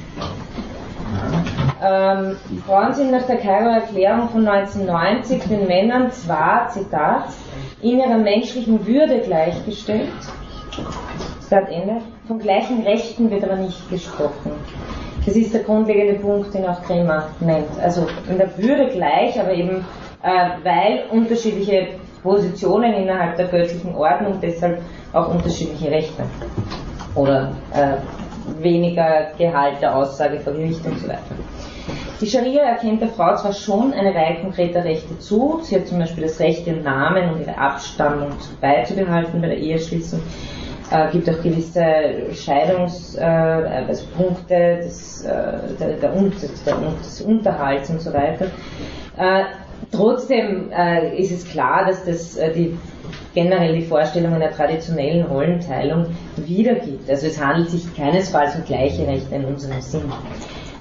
[1.84, 7.26] Ähm, Frauen sind nach der Kairoer Erklärung von 1990 den Männern zwar, Zitat,
[7.82, 10.10] in ihrer menschlichen Würde gleichgestellt,
[11.40, 14.52] Zitat Ende, von gleichen Rechten wird aber nicht gesprochen.
[15.26, 17.68] Das ist der grundlegende Punkt, den auch Kremer nennt.
[17.82, 19.86] Also in der Würde gleich, aber eben
[20.24, 21.88] äh, weil unterschiedliche
[22.24, 24.82] Positionen innerhalb der göttlichen Ordnung deshalb
[25.14, 26.24] auch unterschiedliche Rechte
[27.16, 31.36] oder äh, weniger Gehalt der Aussage vor Gericht und so weiter.
[32.20, 36.00] Die Scharia erkennt der Frau zwar schon eine Reihe konkreter Rechte zu, sie hat zum
[36.00, 38.30] Beispiel das Recht, ihren Namen und ihre Abstammung
[38.62, 40.22] beizubehalten bei der Eheschließung,
[40.92, 41.84] äh, gibt auch gewisse
[42.34, 44.06] Scheidungspunkte äh, also
[44.84, 48.46] des, äh, der, des Unterhalts und so weiter.
[49.18, 49.44] Äh,
[49.92, 52.78] trotzdem äh, ist es klar, dass das äh, die
[53.34, 57.10] generell die Vorstellung einer traditionellen Rollenteilung wiedergibt.
[57.10, 60.12] Also es handelt sich keinesfalls um gleiche Rechte in unserem Sinn.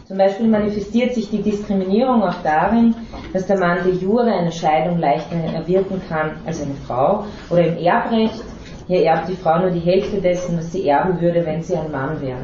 [0.07, 2.97] Zum Beispiel manifestiert sich die Diskriminierung auch darin,
[3.33, 7.79] dass der Mann de jure eine Scheidung leichter erwirken kann als eine Frau oder im
[7.79, 8.43] Erbrecht.
[8.89, 11.93] Hier erbt die Frau nur die Hälfte dessen, was sie erben würde, wenn sie ein
[11.93, 12.41] Mann wäre.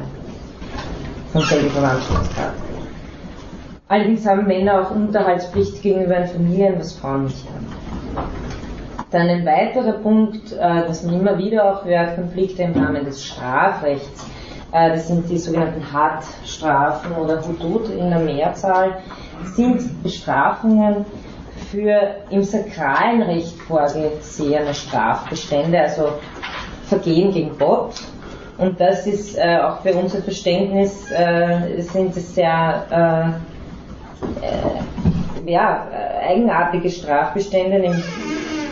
[1.33, 2.53] vom selben Verwandtschaftsgrad.
[3.89, 7.67] Allerdings haben Männer auch Unterhaltspflicht gegenüber den Familien, was Frauen nicht haben.
[9.11, 13.25] Dann ein weiterer Punkt, äh, das man immer wieder auch hört, Konflikte im Rahmen des
[13.25, 14.25] Strafrechts.
[14.73, 18.97] Äh, das sind die sogenannten Hardstrafen oder Hudud in der Mehrzahl,
[19.55, 21.05] sind Bestrafungen
[21.71, 26.09] für im sakralen Recht vorgesehene Strafbestände, also
[26.87, 27.95] Vergehen gegen Gott.
[28.57, 33.39] Und das ist äh, auch für unser Verständnis, äh, sind es sehr
[34.41, 38.03] äh, ja, äh, eigenartige Strafbestände, nämlich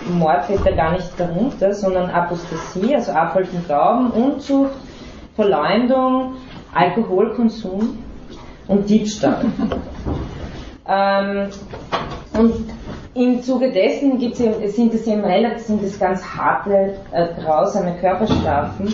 [0.10, 4.74] Mord fällt da gar nicht darunter, sondern Apostasie, also Abfall vom Glauben, Unzucht,
[5.36, 6.36] Verleumdung,
[6.74, 7.98] Alkoholkonsum
[8.68, 9.46] und Diebstahl.
[10.88, 11.50] ähm,
[12.34, 12.54] und
[13.14, 17.96] im Zuge dessen gibt's eben, sind es eben relativ, sind es ganz harte, äh, grausame
[18.00, 18.94] Körperstrafen.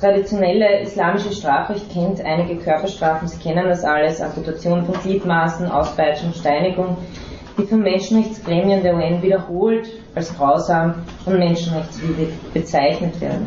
[0.00, 6.98] Traditionelle islamische Strafrecht kennt einige Körperstrafen, Sie kennen das alles, Amputation von Gliedmaßen, Auspeitschung, Steinigung,
[7.56, 13.46] die von Menschenrechtsgremien der UN wiederholt als grausam und menschenrechtswidrig bezeichnet werden.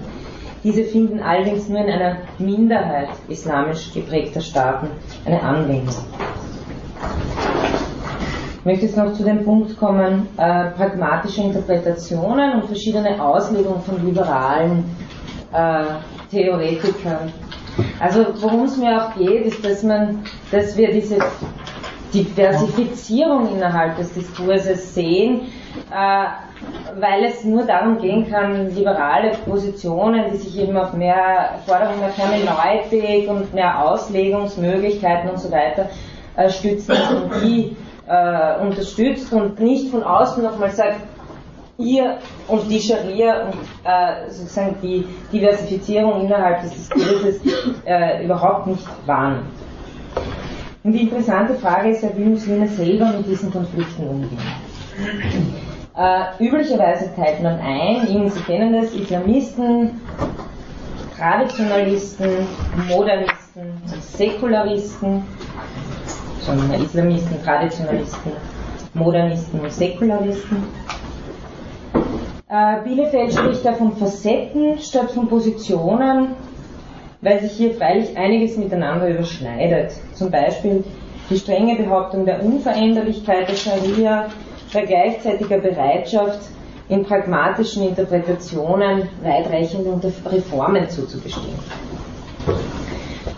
[0.63, 4.87] Diese finden allerdings nur in einer Minderheit islamisch geprägter Staaten
[5.25, 5.95] eine Anwendung.
[8.57, 14.03] Ich möchte jetzt noch zu dem Punkt kommen, äh, pragmatische Interpretationen und verschiedene Auslegungen von
[14.03, 14.83] liberalen
[15.53, 15.83] äh,
[16.31, 17.31] Theoretikern.
[17.99, 21.17] Also worum es mir auch geht, ist, dass man, dass wir diese
[22.13, 25.41] Diversifizierung innerhalb des Diskurses sehen,
[25.91, 32.01] äh, weil es nur darum gehen kann, liberale Positionen, die sich eben auf mehr Forderungen
[32.01, 35.89] nach Hermeneutik und mehr Auslegungsmöglichkeiten und so weiter
[36.35, 37.75] äh, stützen, und die
[38.07, 40.99] äh, unterstützt und nicht von außen nochmal sagt,
[41.79, 47.39] ihr und die Scharia und äh, sozusagen die Diversifizierung innerhalb des Diskurses
[47.85, 49.47] äh, überhaupt nicht wahrnimmt.
[50.83, 54.37] Und die interessante Frage ist ja, wie Muslime selber mit diesen Konflikten umgehen.
[55.97, 60.01] Äh, üblicherweise teilt man ein in, Sie kennen das, Islamisten,
[61.17, 62.47] Traditionalisten,
[62.87, 65.23] Modernisten, Säkularisten
[66.49, 68.31] sondern Islamisten, Traditionalisten,
[68.93, 70.63] Modernisten und Säkularisten.
[72.49, 76.29] Bielefeld spricht da von Facetten statt von Positionen,
[77.21, 79.91] weil sich hier freilich einiges miteinander überschneidet.
[80.13, 80.83] Zum Beispiel
[81.29, 84.29] die strenge Behauptung der Unveränderlichkeit der Scharia
[84.73, 86.39] bei gleichzeitiger Bereitschaft,
[86.87, 91.53] in pragmatischen Interpretationen weitreichende Reformen zuzugestehen.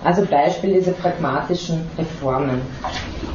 [0.05, 2.61] Also Beispiel dieser pragmatischen Reformen.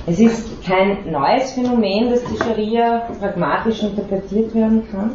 [0.07, 5.11] Es ist kein neues Phänomen, dass die Scharia pragmatisch interpretiert werden kann,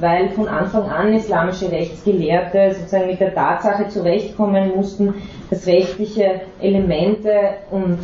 [0.00, 5.14] weil von Anfang an islamische Rechtsgelehrte sozusagen mit der Tatsache zurechtkommen mussten,
[5.50, 7.30] dass rechtliche Elemente
[7.70, 7.98] und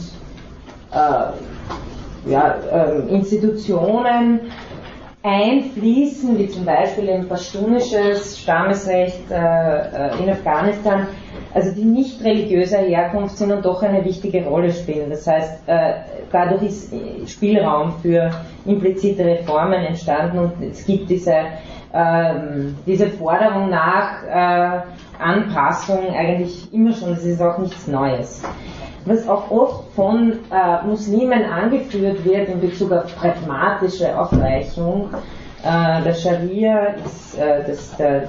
[0.93, 4.41] äh, ja, äh, Institutionen
[5.27, 11.09] einfließen, wie zum Beispiel ein pashtunisches Stammesrecht äh, äh, in Afghanistan,
[11.53, 15.11] also die nicht religiöser Herkunft sind und doch eine wichtige Rolle spielen.
[15.11, 15.95] Das heißt, äh,
[16.31, 16.93] dadurch ist
[17.27, 18.31] Spielraum für
[18.67, 21.35] implizite Reformen entstanden und es gibt diese,
[22.87, 24.81] diese Forderung nach äh,
[25.19, 28.43] Anpassung eigentlich immer schon, das ist auch nichts Neues.
[29.07, 35.11] Was auch oft von äh, Muslimen angeführt wird in Bezug auf pragmatische Aufweichung
[35.63, 38.25] äh, der Scharia, ist äh, das der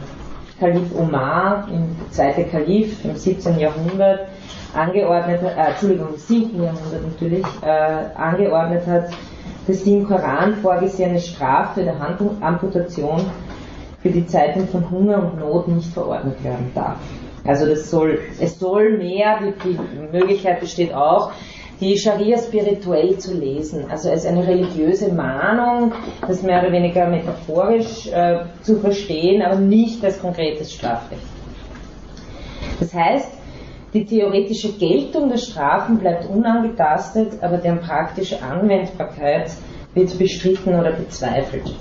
[0.60, 3.60] Kalif Omar, im zweite Kalif im 17.
[3.60, 4.27] Jahrhundert,
[4.76, 6.64] angeordnet hat, äh, Entschuldigung, im 7.
[6.64, 9.10] Jahrhundert natürlich, äh, angeordnet hat,
[9.68, 13.26] dass die im Koran vorgesehene Strafe der Handamputation
[14.08, 16.98] für die Zeiten von Hunger und Not nicht verordnet werden darf.
[17.46, 21.32] Also das soll, es soll mehr, die, die Möglichkeit besteht auch,
[21.82, 25.92] die Scharia spirituell zu lesen, also als eine religiöse Mahnung,
[26.26, 31.22] das mehr oder weniger metaphorisch äh, zu verstehen, aber nicht als konkretes Strafrecht.
[32.80, 33.32] Das heißt,
[33.94, 39.52] die theoretische Geltung der Strafen bleibt unangetastet, aber deren praktische Anwendbarkeit
[39.94, 41.74] wird bestritten oder bezweifelt.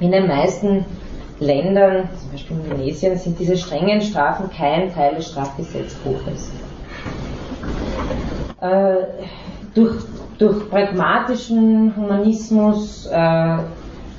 [0.00, 0.84] In den meisten
[1.38, 6.50] Ländern, zum Beispiel in Indonesien, sind diese strengen Strafen kein Teil des Strafgesetzbuches
[8.60, 8.96] äh,
[9.74, 10.04] durch,
[10.38, 13.56] durch pragmatischen Humanismus äh,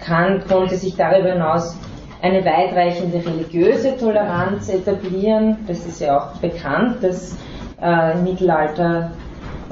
[0.04, 1.78] kann, konnte sich darüber hinaus
[2.22, 5.58] eine weitreichende religiöse Toleranz etablieren.
[5.68, 7.36] Das ist ja auch bekannt, dass
[7.82, 9.12] äh, im Mittelalter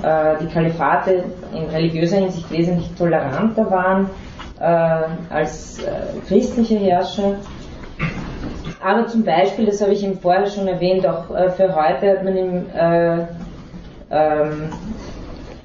[0.01, 4.09] äh, die Kalifate in religiöser Hinsicht wesentlich toleranter waren
[4.59, 4.63] äh,
[5.29, 7.35] als äh, christliche Herrscher.
[8.83, 12.23] aber zum Beispiel, das habe ich eben vorher schon erwähnt, auch äh, für heute hat
[12.23, 13.25] man im, äh,
[14.11, 14.69] ähm,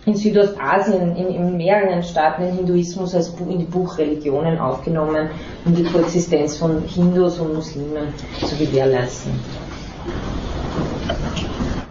[0.07, 5.31] in Südostasien in, in, mehreren Staaten den Hinduismus als in die Buchreligionen aufgenommen,
[5.65, 9.33] um die Koexistenz von Hindus und Muslimen zu gewährleisten.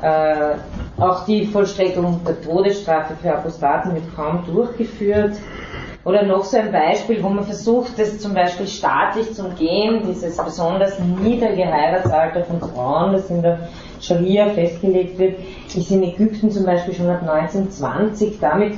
[0.02, 0.56] Äh,
[0.98, 5.38] auch die Vollstreckung der Todesstrafe für Apostaten wird kaum durchgeführt.
[6.06, 10.36] Oder noch so ein Beispiel, wo man versucht, das zum Beispiel staatlich zu umgehen, dieses
[10.36, 13.70] besonders niedrige Heiratsalter von Frauen, das in der
[14.02, 15.40] Scharia festgelegt wird,
[15.74, 18.74] ist in Ägypten zum Beispiel schon ab 1920 damit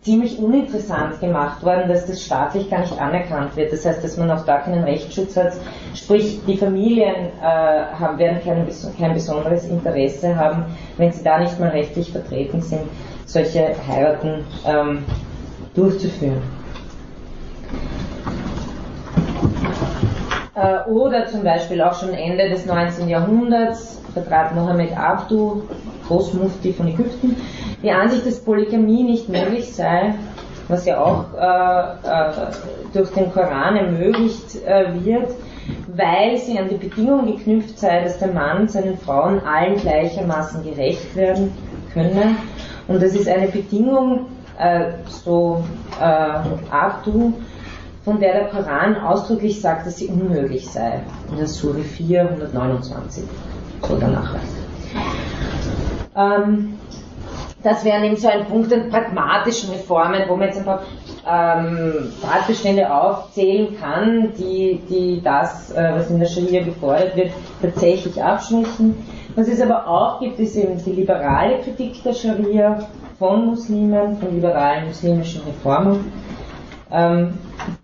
[0.00, 3.72] ziemlich uninteressant gemacht worden, dass das staatlich gar nicht anerkannt wird.
[3.72, 5.52] Das heißt, dass man auch da keinen Rechtsschutz hat.
[5.94, 8.66] Sprich, die Familien äh, haben, werden kein,
[8.98, 10.64] kein besonderes Interesse haben,
[10.96, 12.82] wenn sie da nicht mal rechtlich vertreten sind,
[13.26, 15.04] solche Heiraten ähm,
[15.76, 16.42] durchzuführen.
[20.54, 23.08] Äh, oder zum Beispiel auch schon Ende des 19.
[23.08, 25.62] Jahrhunderts vertrat Mohammed Abdu,
[26.08, 27.36] Großmufti von Ägypten,
[27.82, 30.14] die Ansicht, dass Polygamie nicht möglich sei,
[30.68, 32.52] was ja auch äh, äh,
[32.94, 35.30] durch den Koran ermöglicht äh, wird,
[35.94, 41.14] weil sie an die Bedingung geknüpft sei, dass der Mann seinen Frauen allen gleichermaßen gerecht
[41.14, 41.52] werden
[41.92, 42.36] könne.
[42.88, 44.26] Und das ist eine Bedingung,
[44.58, 45.64] äh, so
[46.00, 46.04] äh,
[46.70, 47.32] Abdu,
[48.04, 51.00] von der der Koran ausdrücklich sagt, dass sie unmöglich sei.
[51.30, 53.24] In der Sure 4, 129,
[53.82, 54.42] so der Nachweis.
[56.16, 56.78] Ähm,
[57.62, 60.82] das wären eben so ein Punkt an pragmatischen Reformen, wo man jetzt ein paar
[61.28, 68.22] ähm, Tatbestände aufzählen kann, die, die das, äh, was in der Scharia gefordert wird, tatsächlich
[68.22, 68.94] abschließen.
[69.34, 72.78] Was es aber auch gibt, ist eben die liberale Kritik der Scharia
[73.18, 76.12] von Muslimen, von liberalen muslimischen Reformern.
[76.90, 77.34] Ähm,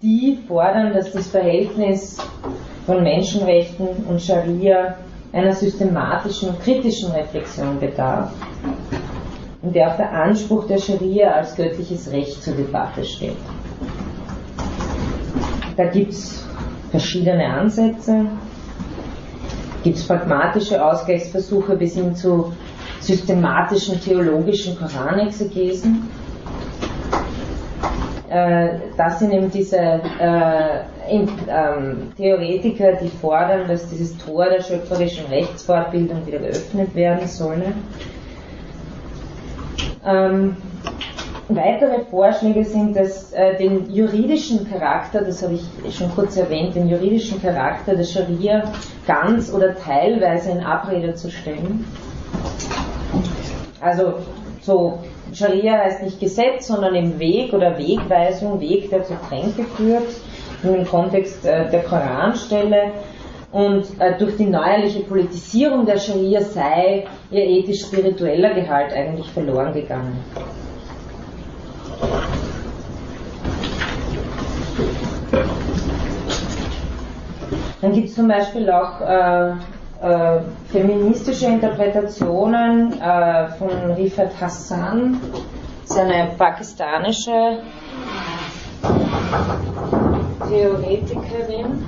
[0.00, 2.18] die fordern, dass das Verhältnis
[2.86, 4.96] von Menschenrechten und Scharia
[5.32, 8.32] einer systematischen und kritischen Reflexion bedarf,
[9.62, 13.36] in der auch der Anspruch der Scharia als göttliches Recht zur Debatte steht.
[15.76, 16.46] Da gibt es
[16.90, 18.26] verschiedene Ansätze,
[19.82, 22.52] gibt es pragmatische Ausgleichsversuche bis hin zu
[23.02, 26.08] systematischen theologischen Koranexegesen.
[28.30, 30.80] Äh, das sind eben diese äh,
[31.10, 37.72] in, ähm, Theoretiker, die fordern, dass dieses Tor der schöpferischen Rechtsfortbildung wieder geöffnet werden solle.
[40.06, 40.56] Ähm,
[41.48, 46.88] weitere Vorschläge sind, dass äh, den juridischen Charakter, das habe ich schon kurz erwähnt, den
[46.88, 48.62] juridischen Charakter der Scharia
[49.06, 51.84] ganz oder teilweise in Abrede zu stellen.
[53.82, 54.14] Also
[54.60, 55.00] so
[55.32, 60.08] Scharia heißt nicht Gesetz, sondern im Weg oder Wegweisung, Weg, der zur Tränke führt,
[60.62, 62.92] im Kontext äh, der Koranstelle.
[63.50, 70.16] Und äh, durch die neuerliche Politisierung der Scharia sei ihr ethisch-spiritueller Gehalt eigentlich verloren gegangen.
[77.80, 79.54] Dann gibt es zum Beispiel auch äh,
[80.02, 80.40] äh,
[80.72, 85.20] feministische Interpretationen äh, von Rifat Hassan,
[85.84, 87.58] seine pakistanische
[90.48, 91.86] Theoretikerin.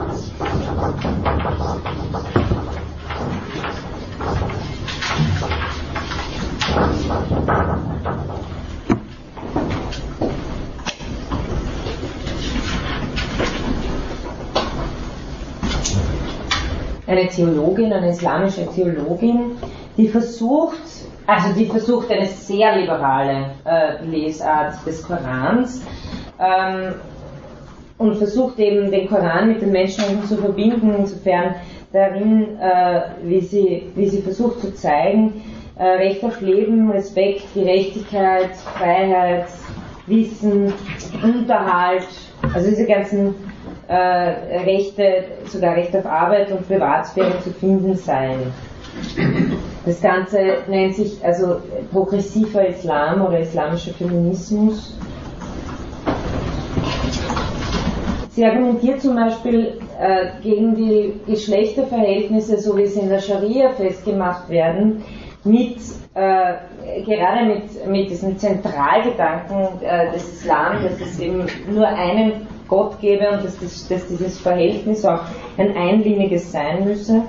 [17.07, 19.53] Eine Theologin, eine islamische Theologin,
[19.97, 20.83] die versucht,
[21.27, 25.83] also die versucht eine sehr liberale äh, Lesart des Korans
[26.41, 26.95] ähm,
[27.99, 31.55] und versucht eben den Koran mit den Menschenrechten zu verbinden, insofern
[31.93, 35.43] darin, äh, wie, sie, wie sie versucht zu zeigen,
[35.77, 39.47] äh, Recht auf Leben, Respekt, Gerechtigkeit, Freiheit,
[40.07, 40.73] Wissen,
[41.23, 42.07] Unterhalt,
[42.53, 43.35] also diese ganzen
[43.89, 43.95] äh,
[44.65, 48.53] Rechte, sogar Recht auf Arbeit und Privatsphäre zu finden seien.
[49.85, 50.39] Das Ganze
[50.69, 51.57] nennt sich also
[51.91, 54.97] progressiver Islam oder islamischer Feminismus.
[58.31, 64.49] Sie argumentiert zum Beispiel äh, gegen die Geschlechterverhältnisse, so wie sie in der Scharia festgemacht
[64.49, 65.05] werden,
[65.45, 65.77] mit,
[66.15, 66.55] äh,
[67.05, 73.31] gerade mit, mit diesem Zentralgedanken äh, des Islam, dass es eben nur einen Gott gebe
[73.31, 75.21] und dass, das, dass dieses Verhältnis auch
[75.57, 77.23] ein einliniges sein müsse.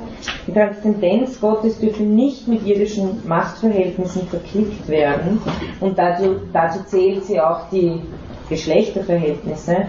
[0.47, 5.39] Die Transzendenz Gottes dürfe nicht mit irdischen Machtverhältnissen verklickt werden
[5.81, 8.01] und dazu, dazu zählt sie auch die
[8.49, 9.85] Geschlechterverhältnisse.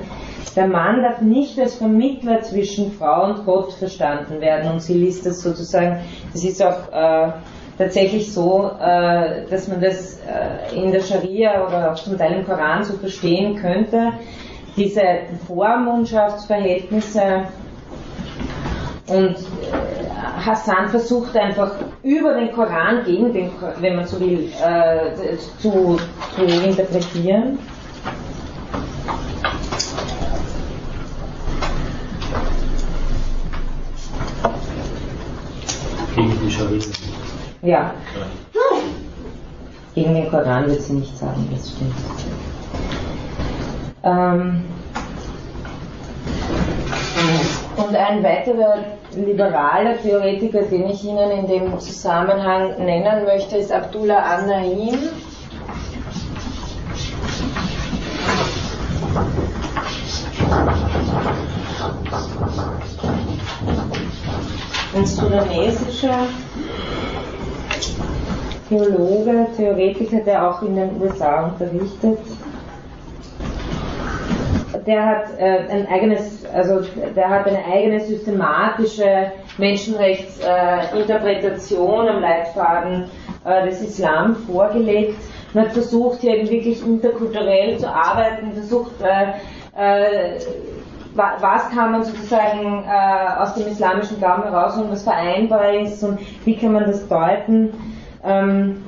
[0.54, 4.72] Der Mann darf nicht als Vermittler zwischen Frau und Gott verstanden werden.
[4.72, 6.00] Und sie liest das sozusagen,
[6.32, 7.32] das ist auch äh,
[7.78, 12.46] tatsächlich so, äh, dass man das äh, in der Scharia oder auch zum Teil im
[12.46, 14.12] Koran so verstehen könnte.
[14.76, 15.00] Diese
[15.46, 17.46] Vormundschaftsverhältnisse
[19.08, 21.72] und äh, Hassan versucht einfach
[22.02, 23.50] über den Koran gegen den,
[23.80, 25.98] wenn man so will, äh, zu,
[26.34, 27.58] zu interpretieren.
[36.14, 36.82] Gegen die Scharia.
[37.62, 37.94] Ja.
[39.94, 41.94] Gegen den Koran wird sie nicht sagen, das stimmt.
[44.06, 44.62] Ähm,
[47.76, 48.76] und ein weiterer
[49.16, 54.98] liberaler Theoretiker, den ich Ihnen in dem Zusammenhang nennen möchte, ist Abdullah an-Naim.
[64.94, 66.28] Ein sudanesischer
[68.68, 72.18] Theologe, Theoretiker, der auch in den USA unterrichtet.
[74.86, 76.80] Der hat äh, ein eigenes, also
[77.16, 83.10] der hat eine eigene systematische Menschenrechtsinterpretation äh, am Leitfaden
[83.44, 85.18] äh, des Islam vorgelegt
[85.52, 89.32] und hat versucht, hier wirklich interkulturell zu arbeiten, versucht, äh,
[89.76, 90.38] äh,
[91.14, 96.56] was kann man sozusagen äh, aus dem islamischen Glauben herausholen, was vereinbar ist und wie
[96.56, 97.72] kann man das deuten
[98.26, 98.82] ähm,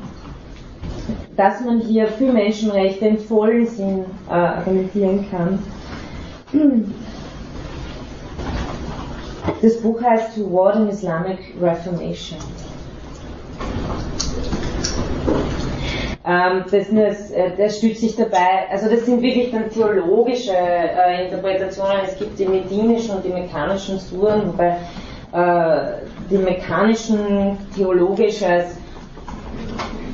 [1.37, 5.61] dass man hier für Menschenrechte im vollen Sinn äh, argumentieren kann.
[9.63, 12.39] Das Buch heißt Toward an Islamic Reformation.
[16.25, 21.25] Ähm, das, das, äh, das stützt sich dabei, also das sind wirklich dann theologische äh,
[21.25, 22.03] Interpretationen.
[22.07, 24.77] Es gibt die medinischen und die mechanischen Suren, wobei
[25.33, 28.77] äh, die mechanischen theologisch als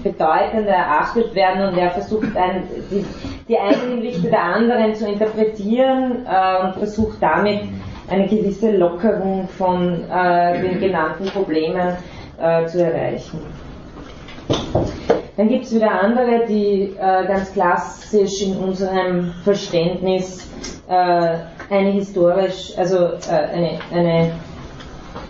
[0.05, 3.05] bedeutender erachtet werden und er versucht ein, die,
[3.49, 7.61] die einen Lichte der anderen zu interpretieren äh, und versucht damit
[8.09, 11.97] eine gewisse Lockerung von äh, den genannten Problemen
[12.41, 13.41] äh, zu erreichen.
[15.37, 20.49] Dann gibt es wieder andere, die äh, ganz klassisch in unserem Verständnis
[20.89, 21.39] äh,
[21.71, 24.33] eine historisch, also äh, eine, eine,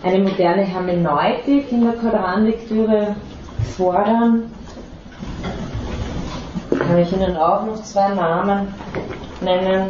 [0.03, 3.15] eine moderne Hermeneutik in der Koranlektüre
[3.75, 4.51] fordern
[6.87, 8.73] kann ich Ihnen auch noch zwei Namen
[9.41, 9.89] nennen.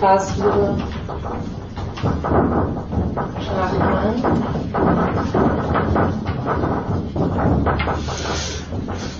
[0.00, 0.76] Karlsruhe,
[3.40, 4.22] Schachmann.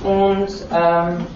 [0.05, 1.27] Und ähm,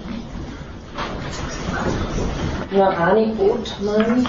[2.71, 4.27] Norani Othmann.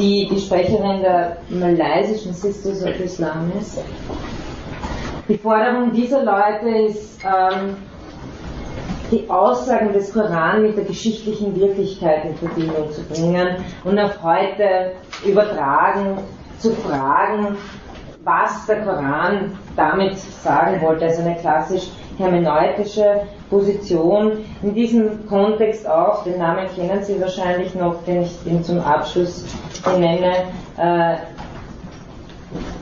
[0.00, 3.78] Die die Sprecherin der malaysischen Sisters of Islam ist.
[5.28, 7.76] Die Forderung dieser Leute ist, ähm,
[9.10, 14.92] die Aussagen des Koran mit der geschichtlichen Wirklichkeit in Verbindung zu bringen und auf heute
[15.24, 16.18] übertragen
[16.58, 17.56] zu fragen,
[18.24, 21.06] was der Koran damit sagen wollte.
[21.06, 24.44] Also eine klassisch hermeneutische Position.
[24.62, 29.44] In diesem Kontext auch, den Namen kennen Sie wahrscheinlich noch, den ich Ihnen zum Abschluss
[29.86, 31.16] nenne, äh,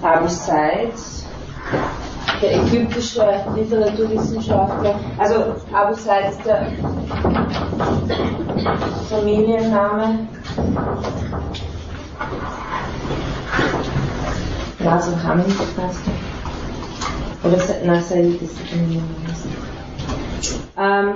[0.03, 0.93] Abu Said,
[2.41, 4.95] der ägyptische Literaturwissenschaftler.
[5.19, 6.73] Also Abu Said ist der
[9.11, 10.29] Familienname.
[14.79, 17.49] Nasr Hamid heißt er.
[17.49, 18.57] Oder Nassaid ist.
[20.77, 21.15] Ähm,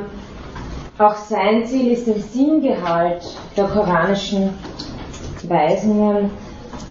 [0.98, 3.22] auch sein Ziel ist, den Sinngehalt
[3.56, 4.50] der koranischen
[5.48, 6.30] Weisungen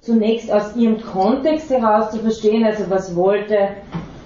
[0.01, 3.69] zunächst aus ihrem Kontext heraus zu verstehen, also was wollte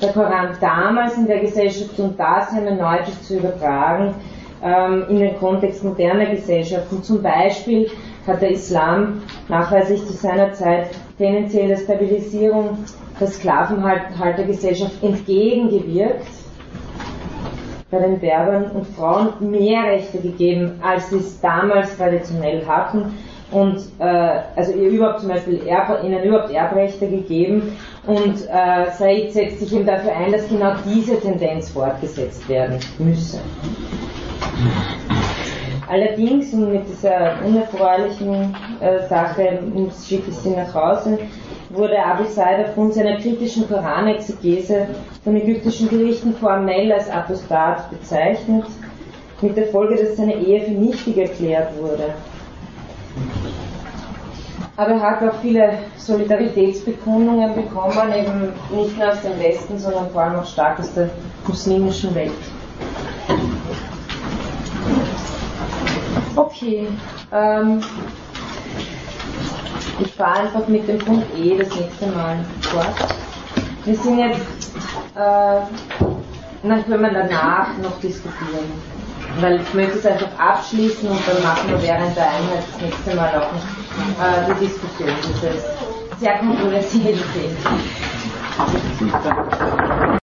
[0.01, 4.15] der Koran damals in der Gesellschaft und das hermeneutisch zu übertragen
[4.63, 7.01] ähm, in den Kontext moderner Gesellschaften.
[7.03, 7.89] Zum Beispiel
[8.27, 10.87] hat der Islam nachweislich zu seiner Zeit
[11.17, 12.77] tendenziell der Stabilisierung
[13.19, 16.27] der Sklavenhaltergesellschaft entgegengewirkt
[17.91, 23.13] bei den Werbern und Frauen mehr Rechte gegeben, als sie es damals traditionell hatten
[23.55, 29.31] und äh, also ihr überhaupt zum Beispiel Erb, ihnen überhaupt Erbrechte gegeben und äh, Said
[29.31, 33.39] setzt sich eben dafür ein, dass genau diese Tendenz fortgesetzt werden müsse.
[35.87, 39.59] Allerdings, und mit dieser unerfreulichen äh, Sache
[40.05, 41.17] schicke ich sie nach Hause,
[41.69, 44.87] wurde Abu Said aufgrund seiner kritischen Koranexegese
[45.23, 48.65] von ägyptischen Gerichten formell als Apostat bezeichnet,
[49.41, 52.13] mit der Folge, dass seine Ehe für nichtig erklärt wurde.
[54.77, 60.23] Aber er hat auch viele Solidaritätsbekundungen bekommen, eben nicht nur aus dem Westen, sondern vor
[60.23, 61.09] allem auch stark aus der
[61.47, 62.31] muslimischen Welt.
[66.35, 66.87] Okay,
[67.31, 67.81] ähm,
[70.01, 73.15] ich fahre einfach mit dem Punkt E das nächste Mal fort.
[73.85, 74.75] Wir sind jetzt,
[75.15, 75.61] äh,
[76.63, 78.95] dann können wir danach noch diskutieren.
[79.39, 83.15] Weil ich möchte es einfach abschließen und dann machen wir während der Einheit das nächste
[83.15, 83.84] Mal auch noch
[84.19, 85.63] äh, die Diskussion dieses
[86.19, 87.57] sehr kontroversiellen Themen.